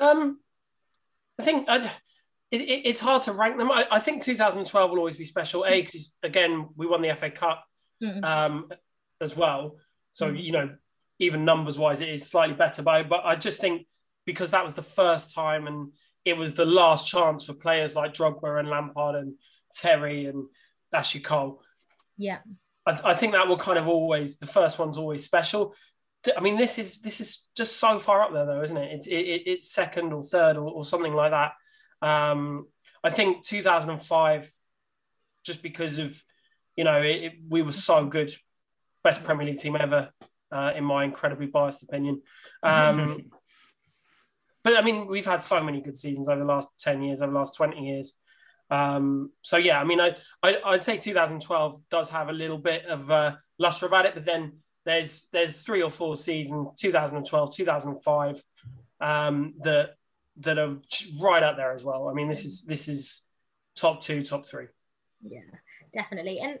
[0.00, 0.40] Um,
[1.38, 1.84] I think I,
[2.50, 3.70] it, it, it's hard to rank them.
[3.70, 5.64] I, I think 2012 will always be special.
[5.66, 7.64] A, because again, we won the FA Cup
[8.02, 8.24] Mm.
[8.24, 8.70] um,
[9.20, 9.76] as well.
[10.14, 10.42] So, Mm.
[10.42, 10.70] you know,
[11.18, 12.80] even numbers wise, it is slightly better.
[12.82, 13.86] But, but I just think
[14.24, 15.92] because that was the first time and
[16.24, 19.34] it was the last chance for players like Drogba and Lampard and
[19.76, 20.46] Terry and
[20.94, 21.62] Ashley Cole.
[22.16, 22.38] Yeah.
[22.86, 25.74] I, I think that will kind of always the first one's always special.
[26.36, 28.92] I mean, this is this is just so far up there, though, isn't it?
[28.92, 31.52] It's it, it- it's second or third or, or something like that.
[32.06, 32.66] Um,
[33.02, 34.52] I think 2005,
[35.44, 36.22] just because of
[36.76, 38.34] you know it, it- we were so good,
[39.02, 40.10] best Premier League team ever,
[40.52, 42.22] uh, in my incredibly biased opinion.
[42.62, 43.30] Um,
[44.62, 47.32] but I mean, we've had so many good seasons over the last 10 years, over
[47.32, 48.14] the last 20 years.
[48.70, 52.84] Um, so yeah, I mean, I, I I'd say 2012 does have a little bit
[52.86, 54.58] of uh, luster about it, but then
[54.90, 58.44] there's there's three or four seasons, 2012, 2005,
[59.00, 59.90] um, that
[60.38, 60.76] that are
[61.20, 62.08] right up there as well.
[62.08, 63.22] I mean, this is this is
[63.76, 64.66] top two, top three.
[65.22, 65.40] Yeah,
[65.92, 66.40] definitely.
[66.40, 66.58] And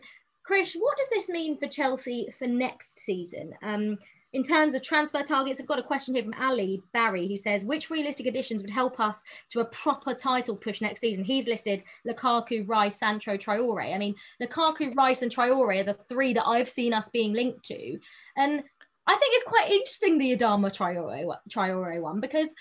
[0.48, 3.52] Krish, what does this mean for Chelsea for next season?
[3.62, 3.98] Um,
[4.32, 7.64] in terms of transfer targets, I've got a question here from Ali Barry who says,
[7.64, 11.24] which realistic additions would help us to a proper title push next season?
[11.24, 13.92] He's listed Lukaku, Rice, Sancho, Traore.
[13.94, 17.64] I mean, Lukaku, Rice, and Traore are the three that I've seen us being linked
[17.66, 17.98] to.
[18.36, 18.62] And
[19.06, 22.54] I think it's quite interesting the Adama Traore, Traore one because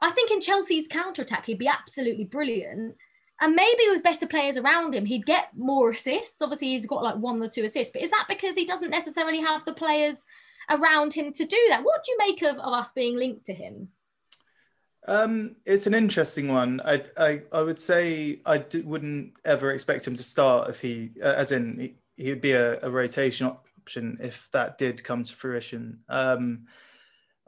[0.00, 2.94] I think in Chelsea's counter attack he'd be absolutely brilliant.
[3.40, 6.40] And maybe with better players around him, he'd get more assists.
[6.40, 9.40] Obviously, he's got like one or two assists, but is that because he doesn't necessarily
[9.40, 10.24] have the players
[10.70, 11.82] around him to do that?
[11.82, 13.88] What do you make of, of us being linked to him?
[15.08, 16.80] Um, it's an interesting one.
[16.84, 21.34] I, I, I would say I wouldn't ever expect him to start if he, uh,
[21.36, 26.00] as in, he would be a, a rotation option if that did come to fruition.
[26.08, 26.66] Um,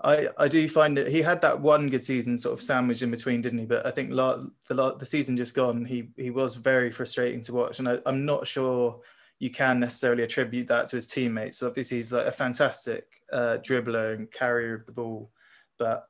[0.00, 3.10] I, I do find that he had that one good season sort of sandwiched in
[3.10, 3.66] between, didn't he?
[3.66, 7.40] But I think la- the la- the season just gone, he he was very frustrating
[7.42, 9.00] to watch, and I, I'm not sure
[9.38, 11.62] you can necessarily attribute that to his teammates.
[11.62, 15.30] Obviously, he's like a fantastic uh, dribbler and carrier of the ball,
[15.78, 16.08] but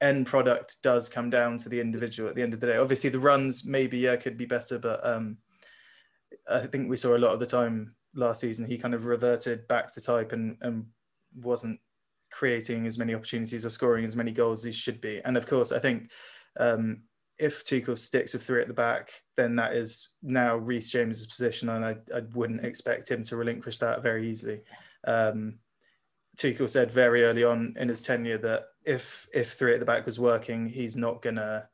[0.00, 2.76] end product does come down to the individual at the end of the day.
[2.76, 5.38] Obviously, the runs maybe yeah could be better, but um,
[6.48, 9.68] I think we saw a lot of the time last season he kind of reverted
[9.68, 10.86] back to type and and
[11.36, 11.78] wasn't
[12.30, 15.20] creating as many opportunities or scoring as many goals as he should be.
[15.24, 16.10] And of course, I think
[16.58, 17.02] um,
[17.38, 21.68] if Tuchel sticks with three at the back, then that is now Reece James's position,
[21.68, 24.60] and I, I wouldn't expect him to relinquish that very easily.
[25.06, 25.58] Um,
[26.36, 30.04] Tuchel said very early on in his tenure that if if three at the back
[30.04, 31.68] was working, he's not gonna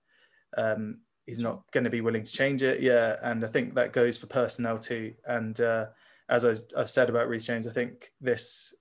[0.56, 2.80] um, he's not to be willing to change it.
[2.80, 5.14] Yeah, and I think that goes for personnel too.
[5.26, 5.86] And uh,
[6.28, 8.74] as I, have said about Reece James, I think this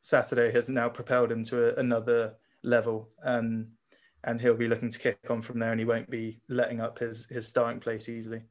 [0.00, 3.68] Saturday has now propelled him to a, another level, and
[4.24, 6.98] and he'll be looking to kick on from there, and he won't be letting up
[6.98, 8.42] his his starting place easily.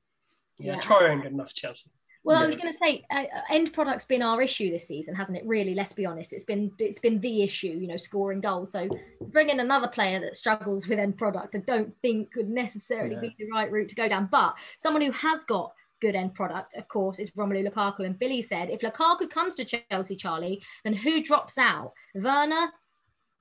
[0.57, 0.79] Yeah, yeah.
[0.79, 1.89] try and good enough, Chelsea.
[2.23, 2.43] Well, yeah.
[2.43, 5.45] I was going to say, uh, end product's been our issue this season, hasn't it?
[5.45, 6.33] Really, let's be honest.
[6.33, 8.71] It's been it's been the issue, you know, scoring goals.
[8.71, 8.89] So
[9.21, 13.21] bring in another player that struggles with end product, I don't think would necessarily yeah.
[13.21, 14.27] be the right route to go down.
[14.29, 18.05] But someone who has got good end product, of course, is Romelu Lukaku.
[18.05, 21.93] And Billy said, if Lukaku comes to Chelsea, Charlie, then who drops out?
[22.15, 22.69] Werner,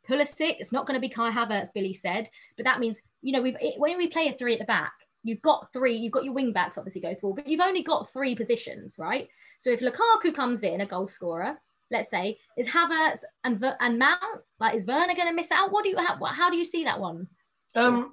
[0.08, 0.56] Pulisic.
[0.58, 2.28] It's not going to be Kai Havertz, Billy said.
[2.56, 4.92] But that means, you know, we've when we play a three at the back,
[5.22, 5.96] you've got three.
[5.96, 9.28] You've got your wing backs obviously go forward, but you've only got three positions, right?
[9.58, 11.58] So if Lukaku comes in, a goal scorer,
[11.90, 14.18] let's say, is Havertz and and Mount
[14.58, 15.72] like is Werner going to miss out?
[15.72, 17.28] What do you how, how do you see that one?
[17.74, 18.10] Um,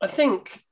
[0.00, 0.62] I think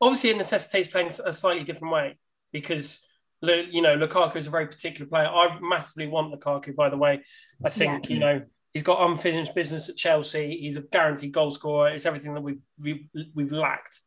[0.00, 2.18] obviously it necessitates playing a slightly different way
[2.52, 3.06] because
[3.42, 5.26] you know Lukaku is a very particular player.
[5.26, 7.22] I massively want Lukaku, by the way.
[7.64, 8.14] I think yeah.
[8.14, 10.58] you know he's got unfinished business at Chelsea.
[10.60, 11.90] He's a guaranteed goal scorer.
[11.90, 14.00] It's everything that we've we've, we've lacked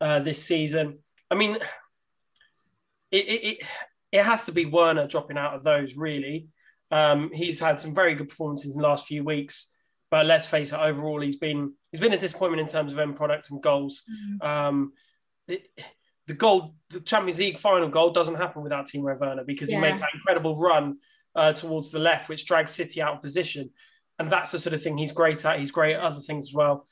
[0.00, 0.98] uh, this season.
[1.30, 1.56] I mean,
[3.10, 3.66] it, it, it
[4.12, 6.48] it has to be Werner dropping out of those really.
[6.90, 9.74] Um, he's had some very good performances in the last few weeks,
[10.10, 13.16] but let's face it, overall he's been he's been a disappointment in terms of end
[13.16, 14.02] product and goals.
[14.10, 14.46] Mm-hmm.
[14.46, 14.92] Um,
[15.48, 15.68] it,
[16.26, 19.76] the goal, the Champions League final goal doesn't happen without Timo Werner because yeah.
[19.76, 20.98] he makes that incredible run
[21.34, 23.70] uh, towards the left, which drags City out of position.
[24.22, 25.58] And that's the sort of thing he's great at.
[25.58, 26.86] He's great at other things as well.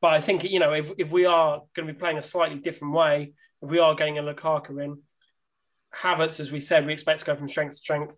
[0.00, 2.60] But I think, you know, if, if we are going to be playing a slightly
[2.60, 4.98] different way, if we are getting a Lukaku in,
[5.92, 8.16] Havertz, as we said, we expect to go from strength to strength.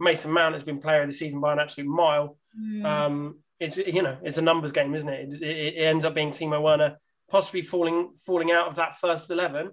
[0.00, 2.38] Mason Mount has been player of the season by an absolute mile.
[2.60, 2.84] Mm.
[2.84, 5.32] Um, it's you know it's a numbers game, isn't it?
[5.32, 5.74] It, it?
[5.76, 6.96] it, ends up being Timo Werner
[7.28, 9.70] possibly falling falling out of that first eleven.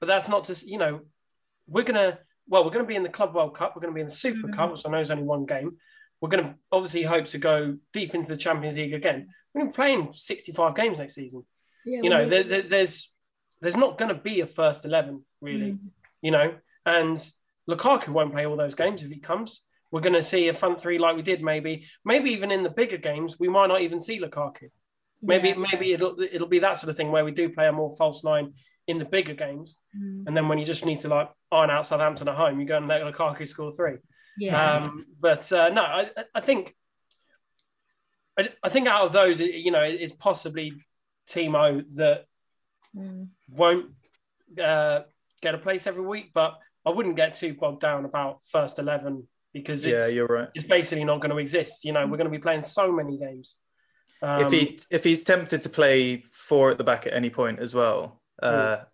[0.00, 1.00] But that's not just you know
[1.66, 3.74] we're gonna well we're gonna be in the Club World Cup.
[3.74, 4.54] We're gonna be in the Super mm-hmm.
[4.54, 5.78] Cup, which I know is only one game.
[6.20, 9.28] We're gonna obviously hope to go deep into the Champions League again.
[9.52, 11.44] We're gonna be playing sixty five games next season.
[11.84, 13.12] Yeah, you know there, there, there's
[13.60, 15.72] there's not gonna be a first eleven really.
[15.72, 15.78] Mm.
[16.22, 17.18] You know, and
[17.68, 19.62] Lukaku won't play all those games if he comes.
[19.90, 22.70] We're going to see a front three like we did maybe, maybe even in the
[22.70, 24.70] bigger games, we might not even see Lukaku.
[25.22, 25.64] Maybe yeah.
[25.72, 28.22] maybe it'll it'll be that sort of thing where we do play a more false
[28.22, 28.52] line
[28.86, 30.24] in the bigger games, mm.
[30.26, 32.76] and then when you just need to like iron out Southampton at home, you go
[32.76, 33.96] and let Lukaku score three.
[34.38, 34.76] Yeah.
[34.76, 36.74] Um, but uh, no, I, I think
[38.38, 40.72] I, I, think out of those, you know, it's possibly
[41.30, 42.26] Timo that
[42.94, 43.28] mm.
[43.50, 43.86] won't
[44.62, 45.00] uh,
[45.40, 49.26] get a place every week, but I wouldn't get too bogged down about first eleven
[49.52, 50.48] because yeah, you're right.
[50.54, 51.84] It's basically not going to exist.
[51.84, 53.56] You know, we're going to be playing so many games.
[54.22, 57.58] Um, if he if he's tempted to play four at the back at any point
[57.58, 58.86] as well, uh, mm.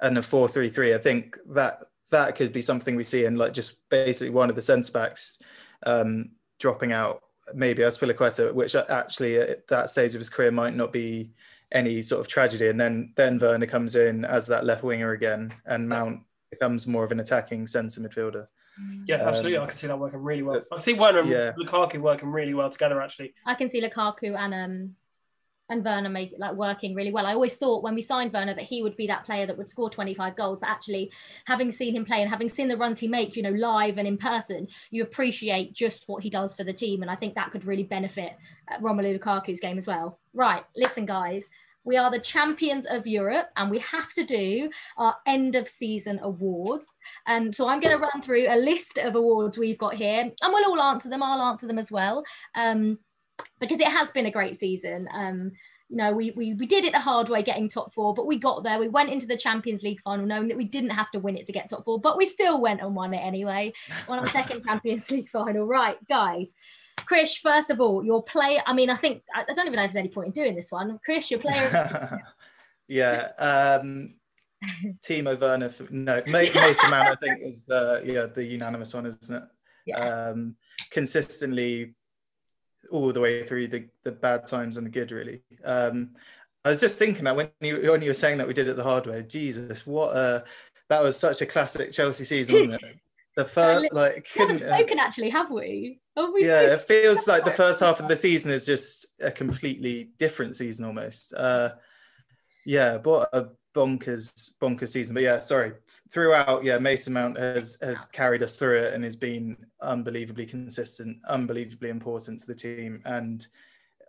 [0.00, 3.36] and a four three three, I think that that could be something we see in
[3.36, 5.42] like just basically one of the centre backs
[5.86, 7.22] um, dropping out,
[7.54, 11.30] maybe Azpilicueta, which actually at that stage of his career might not be
[11.72, 12.68] any sort of tragedy.
[12.68, 17.04] And then then Werner comes in as that left winger again, and Mount becomes more
[17.04, 18.46] of an attacking centre midfielder.
[19.06, 19.56] Yeah, absolutely.
[19.58, 20.60] Um, I can see that working really well.
[20.72, 21.52] I think Werner and yeah.
[21.58, 23.00] Lukaku working really well together.
[23.00, 24.96] Actually, I can see Lukaku and um
[25.70, 27.26] and Werner make like working really well.
[27.26, 29.70] I always thought when we signed Werner that he would be that player that would
[29.70, 31.10] score 25 goals, but actually
[31.46, 34.06] having seen him play and having seen the runs he makes, you know, live and
[34.06, 37.02] in person, you appreciate just what he does for the team.
[37.02, 38.36] And I think that could really benefit
[38.70, 40.18] uh, Romelu Lukaku's game as well.
[40.34, 41.44] Right, listen, guys.
[41.82, 44.68] We are the champions of Europe and we have to do
[44.98, 46.92] our end of season awards.
[47.26, 50.52] Um, so I'm going to run through a list of awards we've got here and
[50.52, 51.22] we'll all answer them.
[51.22, 52.22] I'll answer them as well.
[52.54, 52.98] Um,
[53.60, 55.08] because it has been a great season.
[55.12, 55.52] Um,
[55.88, 58.38] you know, we, we we did it the hard way, getting top four, but we
[58.38, 58.78] got there.
[58.78, 61.46] We went into the Champions League final knowing that we didn't have to win it
[61.46, 63.72] to get top four, but we still went and won it anyway.
[64.08, 66.52] Won our second Champions League final, right, guys?
[66.96, 68.62] Chris, first of all, your play.
[68.64, 70.54] I mean, I think I I don't even know if there's any point in doing
[70.54, 70.98] this one.
[71.04, 72.20] Chris, your player.
[72.88, 73.28] yeah.
[73.38, 74.14] Um,
[75.04, 75.70] Timo Werner.
[75.70, 77.08] For, no, Mason Mount.
[77.08, 79.42] I think is the yeah the unanimous one, isn't it?
[79.86, 80.54] yeah, Um,
[80.90, 81.94] consistently
[82.90, 85.12] all the way through the the bad times and the good.
[85.12, 85.42] Really.
[85.64, 86.10] Um,
[86.64, 88.76] I was just thinking that when you when you were saying that we did it
[88.76, 89.22] the hard way.
[89.22, 90.44] Jesus, what a
[90.88, 92.98] that was such a classic Chelsea season, wasn't it?
[93.36, 94.72] The first like we haven't couldn't.
[94.72, 96.00] have- actually, have we?
[96.16, 96.74] Have we yeah, spoken?
[96.74, 100.84] it feels like the first half of the season is just a completely different season
[100.84, 101.32] almost.
[101.34, 101.70] Uh,
[102.66, 105.14] yeah, what a bonkers bonkers season.
[105.14, 105.72] But yeah, sorry.
[106.12, 111.18] Throughout, yeah, Mason Mount has has carried us through it and has been unbelievably consistent,
[111.28, 113.02] unbelievably important to the team.
[113.04, 113.46] And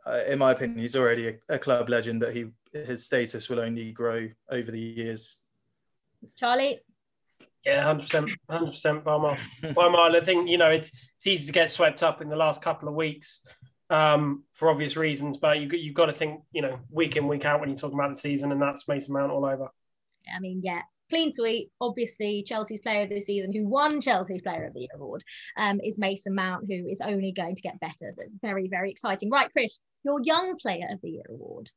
[0.06, 3.60] uh, in my opinion, he's already a, a club legend, but he his status will
[3.60, 5.38] only grow over the years.
[6.38, 6.80] Charlie.
[7.66, 9.04] yeah, hundred percent, hundred percent.
[9.04, 9.38] By a mile,
[9.76, 10.16] by a mile.
[10.16, 12.88] I think you know it's it's easy to get swept up in the last couple
[12.88, 13.46] of weeks
[13.92, 17.46] um, for obvious reasons, but you you've got to think you know week in week
[17.46, 19.70] out when you're talking about the season, and that's Mason Mount all over.
[20.34, 21.72] I mean, yeah, clean sweep.
[21.82, 25.24] Obviously, Chelsea's player of the season, who won Chelsea's Player of the Year award,
[25.58, 28.12] um, is Mason Mount, who is only going to get better.
[28.14, 29.30] So it's very, very exciting.
[29.30, 31.70] Right, Chris, your Young Player of the Year award.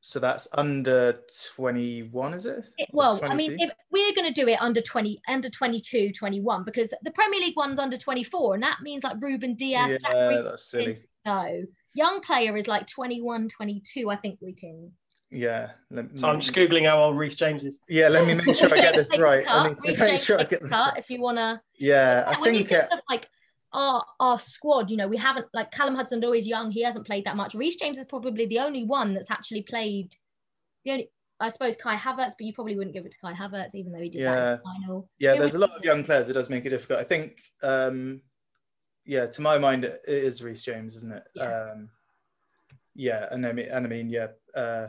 [0.00, 1.20] So that's under
[1.56, 2.64] 21, is it?
[2.78, 6.64] It- well, I mean, if we're going to do it under 20, under 22, 21,
[6.64, 9.92] because the Premier League one's under 24, and that means like Rúben Dias.
[9.92, 10.98] Yeah, Grealish, that's silly.
[11.24, 14.08] No, young player is like 21, 22.
[14.10, 14.92] I think we can.
[15.30, 15.70] Yeah.
[15.90, 17.80] let- So I'm just googling how old Reece James is.
[17.88, 19.44] Yeah, let me make sure I get this right.
[19.48, 20.98] I need to make sure I get a this cut right.
[21.02, 21.60] If you want to.
[21.78, 23.26] Yeah, I when you think think uh, like
[23.76, 26.70] our our squad, you know, we haven't like Callum Hudson-Odoi's young.
[26.70, 27.54] He hasn't played that much.
[27.54, 30.14] Reece James is probably the only one that's actually played.
[30.84, 33.74] The only, I suppose, Kai Havertz, but you probably wouldn't give it to Kai Havertz,
[33.74, 34.56] even though he did that in Yeah.
[34.56, 35.10] the final.
[35.18, 36.28] yeah, It there's a lot of young players.
[36.28, 37.00] It does make it difficult.
[37.00, 38.22] I think, um,
[39.04, 41.24] yeah, to my mind, it is Reece James, isn't it?
[41.34, 41.70] Yeah.
[41.72, 41.90] Um,
[42.94, 44.88] yeah, and I mean, and I mean, yeah, uh,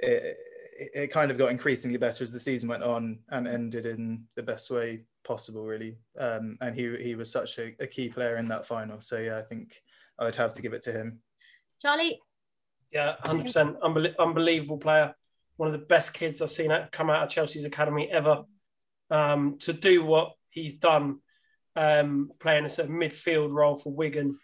[0.00, 0.36] it,
[0.80, 4.24] it, it kind of got increasingly better as the season went on and ended in
[4.34, 5.96] the best way possible, really.
[6.18, 9.00] Um, and he he was such a, a key player in that final.
[9.00, 9.82] So yeah, I think
[10.18, 11.20] I would have to give it to him.
[11.80, 12.20] Charlie,
[12.92, 15.14] Yeah, hundred percent, unbelievable player.
[15.56, 18.44] One of the best kids I've seen come out of Chelsea's academy ever.
[19.10, 21.18] Um, to do what he's done,
[21.76, 24.38] um, playing a sort of midfield role for Wigan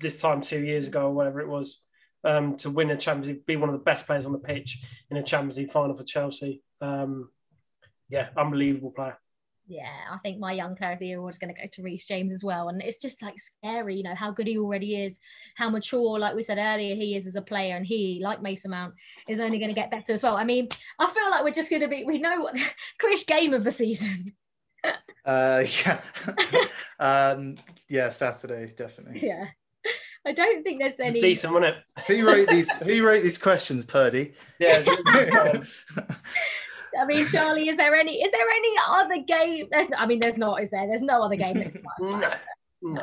[0.00, 1.82] this time two years ago or whatever it was,
[2.24, 4.82] um, to win a Champions League, be one of the best players on the pitch
[5.10, 6.62] in a Champions League final for Chelsea.
[6.80, 7.30] Um,
[8.08, 9.18] yeah, unbelievable player.
[9.66, 11.82] Yeah, I think my young player of the year award is going to go to
[11.82, 12.68] Reece James as well.
[12.68, 15.18] And it's just like scary, you know, how good he already is,
[15.56, 17.74] how mature, like we said earlier, he is as a player.
[17.76, 18.94] And he, like Mason Mount,
[19.28, 20.36] is only going to get better as well.
[20.36, 22.64] I mean, I feel like we're just going to be, we know what the
[22.98, 24.34] Chris game of the season.
[25.24, 26.00] Uh, yeah,
[26.98, 27.56] um,
[27.88, 29.26] yeah, Saturday definitely.
[29.26, 29.46] yeah.
[30.26, 31.20] I don't think there's It's any.
[31.22, 32.02] decent, wasn't it?
[32.06, 32.70] Who wrote these?
[32.76, 34.34] Who wrote these questions, Purdy?
[34.58, 35.84] Yeah, it's-
[36.98, 38.22] I mean, Charlie, is there any?
[38.22, 39.68] Is there any other game?
[39.70, 40.62] There's, I mean, there's not.
[40.62, 40.86] Is there?
[40.86, 41.58] There's no other game.
[41.58, 42.32] That no,
[42.82, 43.02] no.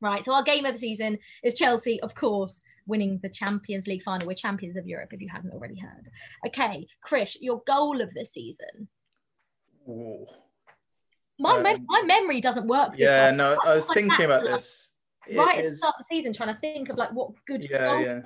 [0.00, 0.24] Right.
[0.24, 4.26] So our game of the season is Chelsea, of course, winning the Champions League final.
[4.26, 6.08] We're champions of Europe, if you haven't already heard.
[6.46, 8.88] Okay, Chris, your goal of the season.
[9.88, 10.26] Ooh.
[11.38, 12.92] My mem- Um, my memory doesn't work.
[12.92, 13.34] This Yeah, well.
[13.34, 14.92] no, I was thinking about like, this.
[15.28, 17.66] It Right at the start of the season, trying to think of like what good
[17.68, 18.20] yeah, goal yeah.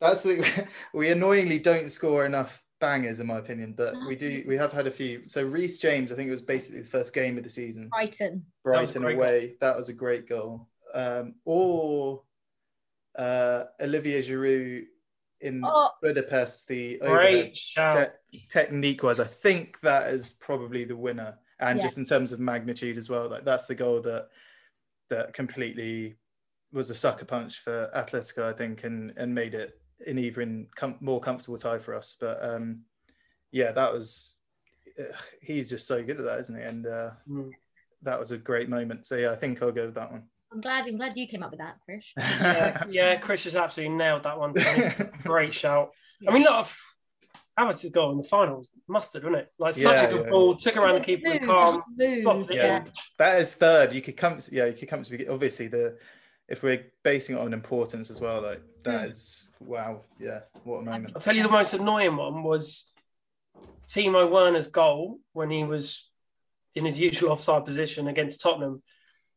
[0.00, 4.42] That's the we annoyingly don't score enough bangers, in my opinion, but we do.
[4.46, 5.22] We have had a few.
[5.28, 7.88] So Reece James, I think it was basically the first game of the season.
[7.88, 8.44] Brighton.
[8.64, 9.54] was a Brighton great away.
[9.60, 10.68] That was a great goal.
[10.94, 12.22] Um, or
[13.16, 14.84] uh, Olivier Giroud
[15.40, 16.68] in Oh, Budapest.
[16.68, 19.20] The Great te- technique was.
[19.20, 21.84] I think that is probably the winner, and Yeah.
[21.84, 23.28] just in terms of magnitude as well.
[23.28, 24.28] Like that's the goal that
[25.10, 26.16] that completely
[26.72, 30.96] was a sucker punch for Atletico, I think, and and made it an even com-
[31.00, 32.16] more comfortable tie for us.
[32.20, 32.82] But um,
[33.52, 34.40] yeah, that was
[35.42, 36.62] he's just so good at that, isn't he?
[36.62, 37.50] And uh, Mm.
[38.02, 39.06] that was a great moment.
[39.06, 40.24] So yeah, I think I'll go with that one.
[40.52, 40.86] I'm glad.
[40.86, 42.12] I'm glad you came up with that, Chris.
[42.16, 44.52] Yeah, yeah, Chris has absolutely nailed that one.
[45.24, 45.90] Great shout.
[46.28, 46.66] I mean, look,
[47.56, 49.52] Havertz's goal in the finals, mustard, wasn't it?
[49.60, 50.30] Like such Yeah, a good yeah.
[50.30, 51.82] ball, took around the keeper with Move, calm.
[51.96, 52.76] move, slotted it Yeah.
[52.78, 52.90] in.
[53.18, 53.92] that is third.
[53.92, 55.96] You could come, yeah, you could come to obviously the
[56.48, 59.52] if we're basing it on importance as well, like that Mm.
[59.60, 61.12] wow, yeah, what a moment.
[61.14, 62.92] I'll tell you the most annoying one was
[63.88, 66.08] Timo Werner's goal when he was
[66.74, 68.82] in his usual offside position against Tottenham.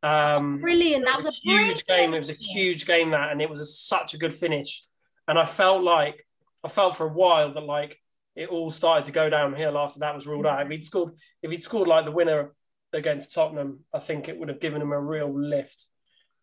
[0.03, 1.05] Um, Brilliant.
[1.05, 2.13] That was was a a huge brilliant game.
[2.13, 4.83] It was a huge game that, and it was a, such a good finish.
[5.27, 6.27] And I felt like
[6.63, 7.97] I felt for a while that like
[8.35, 10.61] it all started to go downhill after that was ruled out.
[10.61, 12.53] If he'd scored, if he'd scored like the winner
[12.91, 15.85] against Tottenham, I think it would have given him a real lift.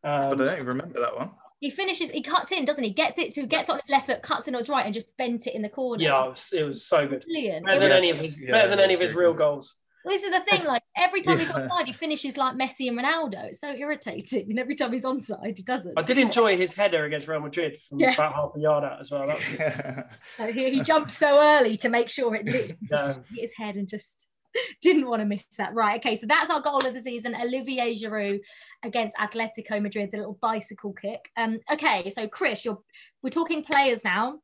[0.03, 1.31] But Um, I don't even remember that one.
[1.61, 2.11] He finishes.
[2.11, 2.91] He cuts in, doesn't he?
[2.91, 3.35] Gets it.
[3.35, 5.47] So he gets on his left foot, cuts in on his right, and just bent
[5.47, 6.03] it in the corner.
[6.03, 7.23] yeah, it was, it was so good.
[7.25, 7.67] Brilliant.
[7.67, 9.39] Better than was- any of his, Yeah, better than any of his real good.
[9.39, 9.75] goals.
[10.03, 10.65] Well, this is the thing.
[10.65, 11.69] Like every time he's Yeah.
[11.69, 13.45] onside, he finishes like Messi and Ronaldo.
[13.49, 14.47] It's so irritating.
[14.49, 15.93] And every time he's onside, he doesn't.
[15.99, 18.15] I did enjoy his header against Real Madrid from Yeah.
[18.15, 19.27] about half a yard out as well.
[19.27, 22.97] That was So he, he jumped so early to make sure it literally Yeah.
[22.97, 24.30] just hit his head and just
[24.83, 25.75] didn't want to miss that.
[25.75, 25.99] Right.
[25.99, 26.17] Okay.
[26.17, 27.35] So that's our goal of the season.
[27.35, 28.41] Olivier Giroud
[28.83, 31.31] against Atletico Madrid, the little bicycle kick.
[31.37, 31.61] Um.
[31.73, 32.11] Okay.
[32.11, 32.81] So Chris, you're
[33.23, 34.39] we're talking players now.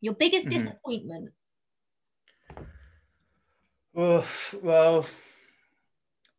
[0.00, 0.50] Your biggest Mhm.
[0.50, 1.30] disappointment.
[3.98, 5.04] Oof, well,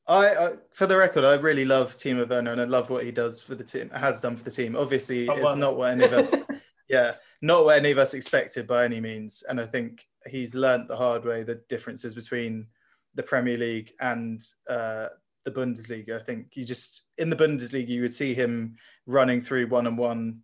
[0.07, 3.11] I, I for the record, I really love Timo Werner and I love what he
[3.11, 4.75] does for the team, has done for the team.
[4.75, 5.55] Obviously, Oh, it's well.
[5.57, 6.33] not what any of us,
[6.89, 9.43] yeah, not what any of us expected by any means.
[9.49, 12.67] And I think he's learnt the hard way the differences between
[13.15, 15.07] the Premier League and uh,
[15.45, 16.19] the Bundesliga.
[16.19, 19.95] I think you just in the Bundesliga you would see him running through one on
[19.95, 20.39] one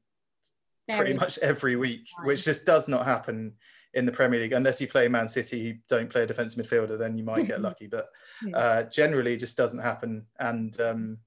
[0.95, 3.53] pretty much every week, which just does not happen
[3.93, 6.97] in the Premier League unless you play Man City, you don't play a defensive midfielder,
[6.97, 7.87] then you might get lucky.
[7.87, 8.07] But
[8.53, 10.25] uh, generally, it just doesn't happen.
[10.39, 11.17] And um,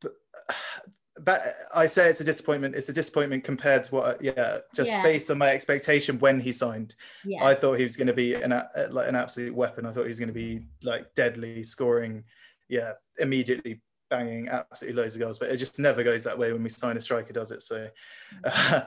[0.00, 0.12] but
[1.18, 2.74] that I say it's a disappointment.
[2.74, 5.02] It's a disappointment compared to what, yeah, just Yeah.
[5.02, 6.96] based on my expectation when he signed.
[7.24, 7.44] Yeah.
[7.44, 8.50] I thought he was going to be an
[8.90, 9.86] like an absolute weapon.
[9.86, 12.24] I thought he was going to be like deadly, scoring,
[12.68, 15.38] yeah, immediately banging absolutely loads of goals.
[15.38, 17.62] But it just never goes that way when we sign a striker, does it?
[17.62, 17.88] So,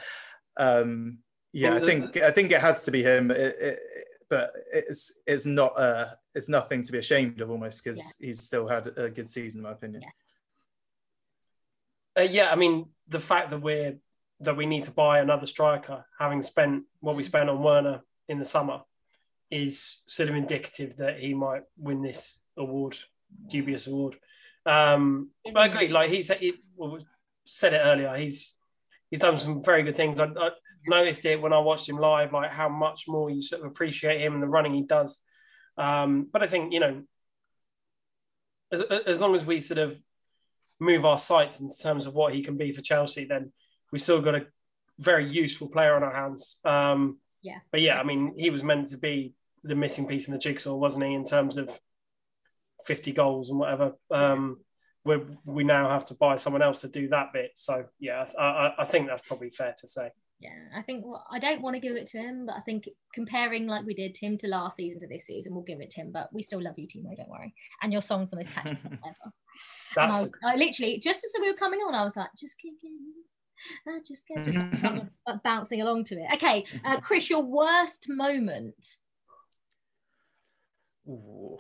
[0.58, 1.20] um,
[1.54, 3.32] yeah, I think I think it has to be him.
[3.32, 3.80] It, it,
[4.30, 8.68] but it's it's not uh it's nothing to be ashamed of almost because he's still
[8.68, 10.04] had a good season in my opinion.
[12.18, 12.24] Yeah.
[12.24, 13.98] Uh, yeah, I mean the fact that we're
[14.42, 18.40] that we need to buy another striker, having spent what we spent on Werner in
[18.40, 18.82] the summer,
[19.50, 22.98] is sort of indicative that he might win this award,
[23.48, 24.16] dubious award.
[24.66, 25.88] Um, but I agree.
[25.90, 27.06] Like he's he, well, we
[27.46, 28.16] said it earlier.
[28.18, 28.56] He's
[29.10, 30.20] he's done some very good things.
[30.20, 30.50] I, I
[30.88, 34.22] noticed it when I watched him live, like how much more you sort of appreciate
[34.22, 35.20] him and the running he does.
[35.78, 37.04] Um, but I think you know,
[38.72, 39.98] as as long as we sort of
[40.80, 43.52] move our sights in terms of what he can be for Chelsea, then
[43.92, 44.46] we've still got a
[45.00, 46.58] very useful player on our hands.
[46.66, 47.60] Um, Yeah.
[47.72, 50.76] But yeah, I mean, he was meant to be the missing piece in the jigsaw,
[50.76, 51.14] wasn't he?
[51.14, 51.70] In terms of
[52.86, 53.94] fifty goals and whatever.
[54.12, 54.60] Um,
[55.04, 57.52] we we now have to buy someone else to do that bit.
[57.56, 60.10] So yeah, I, I, I think that's probably fair to say.
[60.40, 62.88] Yeah, I think well, I don't want to give it to him, but I think
[63.12, 66.02] comparing like we did Tim to last season to this season, we'll give it to
[66.02, 66.12] him.
[66.12, 67.18] But we still love you, Timo.
[67.18, 67.56] Don't worry.
[67.82, 69.34] And your song's the most catchy song ever.
[69.98, 72.60] And I, was, I literally just as we were coming on, I was like, just
[72.60, 73.00] kicking.
[73.88, 74.60] I just get just
[75.44, 76.28] bouncing along to it.
[76.36, 78.98] Okay, uh, Chris, your worst moment.
[81.10, 81.58] Ooh.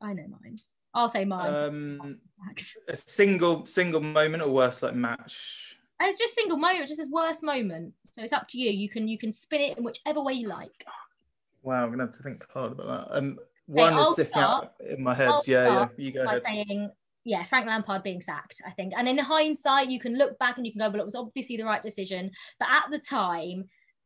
[0.00, 0.58] I know mine.
[0.94, 1.54] I'll say mine.
[1.54, 2.18] Um,
[2.88, 5.65] a single single moment or worse like match.
[6.00, 7.94] It's just single moment, just his worst moment.
[8.12, 8.70] So it's up to you.
[8.70, 10.84] You can you can spin it in whichever way you like.
[11.62, 13.16] Wow, I'm gonna have to think hard about that.
[13.16, 15.28] Um, one I'll is sticking out in my head.
[15.28, 16.04] I'll Yeah, start yeah.
[16.04, 16.42] You go ahead.
[16.44, 16.90] saying,
[17.24, 18.92] yeah, Frank Lampard being sacked, I think.
[18.96, 21.56] And in hindsight, you can look back and you can go, well, it was obviously
[21.56, 22.30] the right decision.
[22.60, 23.64] But at the time,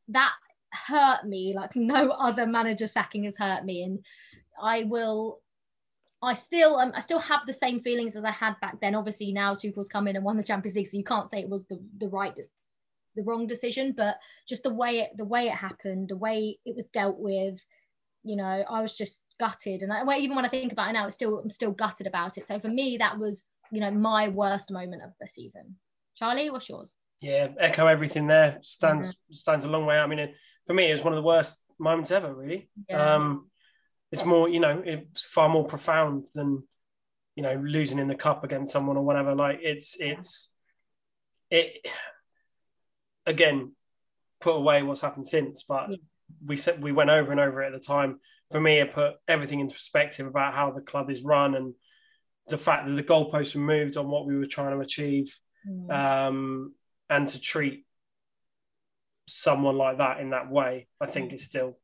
[0.08, 0.32] that
[0.72, 3.82] hurt me like no other manager sacking has hurt me.
[3.82, 4.04] And
[4.60, 5.40] I will,
[6.22, 8.94] I still, um, I still have the same feelings as I had back then.
[8.94, 11.48] Obviously, now Tuchel's come in and won the Champions League, so you can't say it
[11.48, 12.38] was the the right,
[13.16, 13.94] the wrong decision.
[13.96, 14.16] But
[14.46, 17.58] just the way it, the way it happened, the way it was dealt with,
[18.22, 19.82] you know, I was just gutted.
[19.82, 22.06] And I, well, even when I think about it now, it's still I'm still gutted
[22.06, 22.46] about it.
[22.46, 25.76] So for me, that was you know my worst moment of the season.
[26.16, 26.94] Charlie, what's yours?
[27.20, 28.58] yeah, echo everything there.
[28.62, 29.98] Stands stands a long way.
[29.98, 30.04] out.
[30.04, 30.34] I mean, it,
[30.66, 32.34] for me, it was one of the worst moments ever.
[32.34, 32.70] Really.
[32.88, 33.14] Yeah.
[33.14, 33.49] Um,
[34.12, 36.64] it's more, you know, it's far more profound than,
[37.36, 39.34] you know, losing in the cup against someone or whatever.
[39.34, 40.52] Like it's it's
[41.50, 41.86] it
[43.26, 43.72] again,
[44.40, 45.96] put away what's happened since, but Yeah.
[46.44, 48.20] we said we went over and over it at the time.
[48.50, 51.74] For me, it put everything into perspective about how the club is run and
[52.48, 55.38] the fact that the goalposts were moved on what we were trying to achieve,
[55.68, 55.88] mm.
[55.92, 56.74] um,
[57.08, 57.86] and to treat
[59.28, 61.34] someone like that in that way, I think mm.
[61.34, 61.78] it's still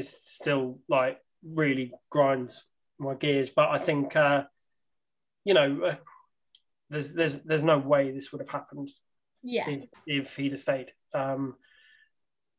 [0.00, 2.64] it's still like really grinds
[2.98, 3.50] my gears.
[3.50, 4.42] But I think uh,
[5.44, 5.94] you know, uh,
[6.90, 8.90] there's there's there's no way this would have happened.
[9.42, 9.68] Yeah.
[9.68, 10.92] If, if he'd have stayed.
[11.14, 11.54] Um,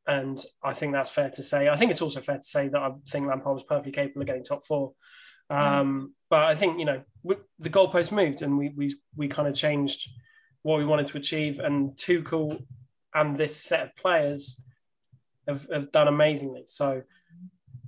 [0.08, 1.70] and I think that's fair to say.
[1.70, 4.28] I think it's also fair to say that I think Lampard was perfectly capable of
[4.28, 4.94] getting top four.
[5.50, 6.08] Um, mm.
[6.30, 9.56] But I think you know we, the goalpost moved, and we we we kind of
[9.56, 10.10] changed
[10.64, 11.60] what we wanted to achieve.
[11.60, 12.64] And Tuchel
[13.14, 14.62] and this set of players
[15.48, 16.64] have, have done amazingly.
[16.68, 17.04] So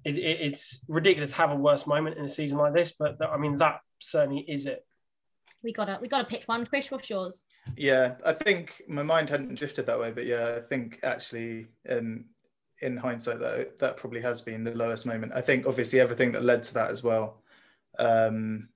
[0.05, 3.17] it, it, it's ridiculous to have a worse moment in a season like this, but
[3.21, 4.85] I mean that certainly is it.
[5.63, 6.65] We gotta we gotta pick one.
[6.65, 7.41] Chris, what's yours?
[7.77, 12.25] Yeah, I think my mind hadn't drifted that way, but yeah, I think actually in
[12.81, 15.31] in hindsight that that probably has been the lowest moment.
[15.33, 17.41] I think obviously everything that led to that as well.
[17.97, 18.69] Um,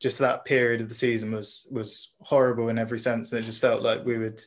[0.00, 3.60] just that period of the season was was horrible in every sense, and it just
[3.60, 4.42] felt like we would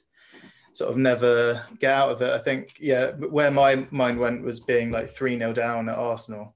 [0.77, 2.29] sort of never get out of it.
[2.29, 6.55] I think, yeah, where my mind went was being like 3 0 down at Arsenal.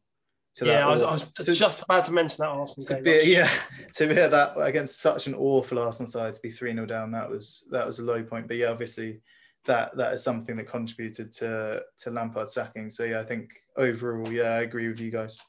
[0.55, 3.03] To yeah, I was, I was, to, just about to mention that Arsenal to game.
[3.03, 3.49] Be, yeah,
[3.95, 7.11] to be at that against such an awful Arsenal side to be 3 0 down,
[7.13, 8.47] that was that was a low point.
[8.47, 9.21] But yeah, obviously
[9.65, 12.91] that that is something that contributed to to Lampard sacking.
[12.91, 15.41] So yeah, I think overall, yeah, I agree with you guys.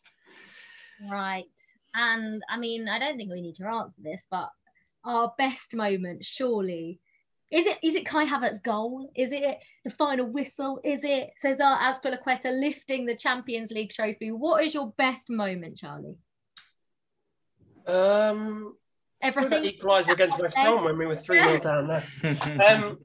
[1.11, 1.45] Right.
[1.95, 4.49] And I mean, I don't think we need to answer this, but
[5.05, 7.01] our best moment surely
[7.53, 9.11] is it is it Kai Havertz's goal?
[9.15, 10.81] Is it the final whistle?
[10.83, 14.31] Is it Cesar Azpilicueta lifting the Champions League trophy?
[14.31, 16.17] What is your best moment, Charlie?
[17.87, 18.75] Um,
[19.21, 19.65] everything.
[19.65, 22.67] Equaliser against West Brom when we were three 0 down there.
[22.69, 22.99] um,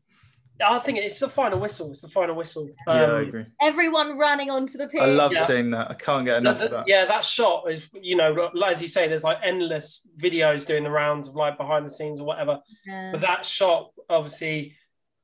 [0.66, 1.92] I think it's the final whistle.
[1.92, 2.70] It's the final whistle.
[2.88, 3.46] Um, yeah, I agree.
[3.62, 5.02] Everyone running onto the pitch.
[5.02, 5.40] I love yeah.
[5.40, 5.92] seeing that.
[5.92, 6.88] I can't get enough the, of that.
[6.88, 10.90] Yeah, that shot is, you know, as you say, there's like endless videos doing the
[10.90, 12.60] rounds of like behind the scenes or whatever.
[12.86, 13.12] Yeah.
[13.12, 14.76] But that shot, obviously,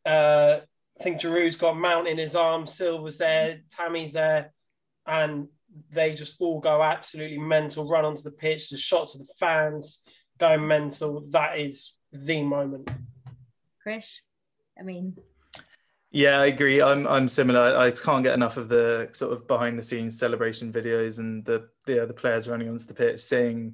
[0.05, 0.59] uh,
[0.99, 4.53] I think Giroud's got Mount in his arms, Silva's there, Tammy's there,
[5.05, 5.47] and
[5.91, 8.69] they just all go absolutely mental, run onto the pitch.
[8.69, 10.01] The shots of the fans
[10.39, 11.25] going mental.
[11.29, 12.89] That is the moment.
[13.81, 14.21] Chris?
[14.79, 15.15] I mean,
[16.13, 16.79] yeah, I agree.
[16.79, 17.75] I'm I'm similar.
[17.75, 21.69] I can't get enough of the sort of behind the scenes celebration videos and the
[21.87, 23.73] the the players running onto the pitch, seeing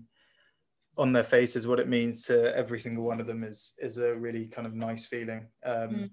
[0.99, 4.13] on their faces what it means to every single one of them is is a
[4.13, 5.47] really kind of nice feeling.
[5.65, 6.09] Um, mm.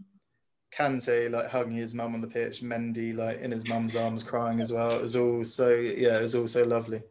[0.73, 4.61] Kante like hugging his mum on the pitch, Mendy like in his mum's arms crying
[4.61, 4.93] as well.
[4.93, 7.03] It was all so yeah, it was all so lovely.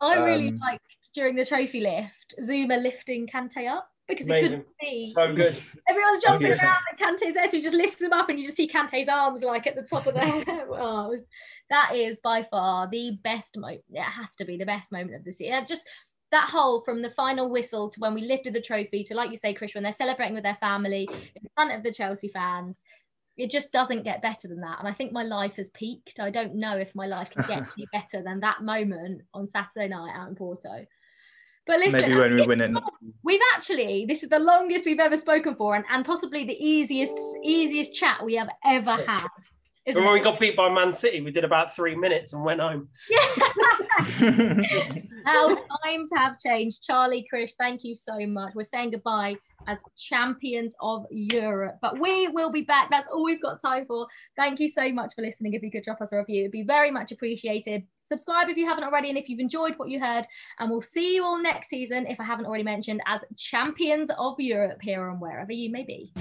[0.00, 4.42] I really um, liked during the trophy lift, Zouma lifting Kante up because Amazing.
[4.42, 5.12] he couldn't see.
[5.12, 5.62] So good.
[5.88, 8.44] Everyone's jumping so around and Kante's there, so he just lifts him up and you
[8.44, 11.24] just see Kante's arms like at the top of their oh, was,
[11.70, 13.82] that is by far the best moment.
[13.90, 15.64] It has to be the best moment of the season.
[15.66, 15.86] Just
[16.32, 19.36] that whole from the final whistle to when we lifted the trophy to like you
[19.36, 22.82] say, Chris, when they're celebrating with their family in front of the Chelsea fans.
[23.38, 24.78] It just doesn't get better than that.
[24.78, 26.20] And I think my life has peaked.
[26.20, 29.88] I don't know if my life can get any better than that moment on Saturday
[29.88, 30.86] night out in Porto.
[31.64, 32.82] But listen, maybe when we win it,
[33.22, 37.14] we've actually this is the longest we've ever spoken for, and, and possibly the easiest
[37.44, 39.28] easiest chat we have ever had.
[39.84, 40.12] When it?
[40.12, 42.88] we got beat by Man City, we did about three minutes and went home.
[43.10, 43.20] Yeah.
[45.24, 46.84] How times have changed.
[46.84, 48.52] Charlie, Chris, thank you so much.
[48.54, 51.78] We're saying goodbye as champions of Europe.
[51.82, 52.90] But we will be back.
[52.90, 54.06] That's all we've got time for.
[54.36, 55.54] Thank you so much for listening.
[55.54, 57.84] If you could drop us a review, it'd be very much appreciated.
[58.04, 60.26] Subscribe if you haven't already, and if you've enjoyed what you heard.
[60.58, 64.34] And we'll see you all next season, if I haven't already mentioned, as champions of
[64.38, 66.12] Europe here on wherever you may be.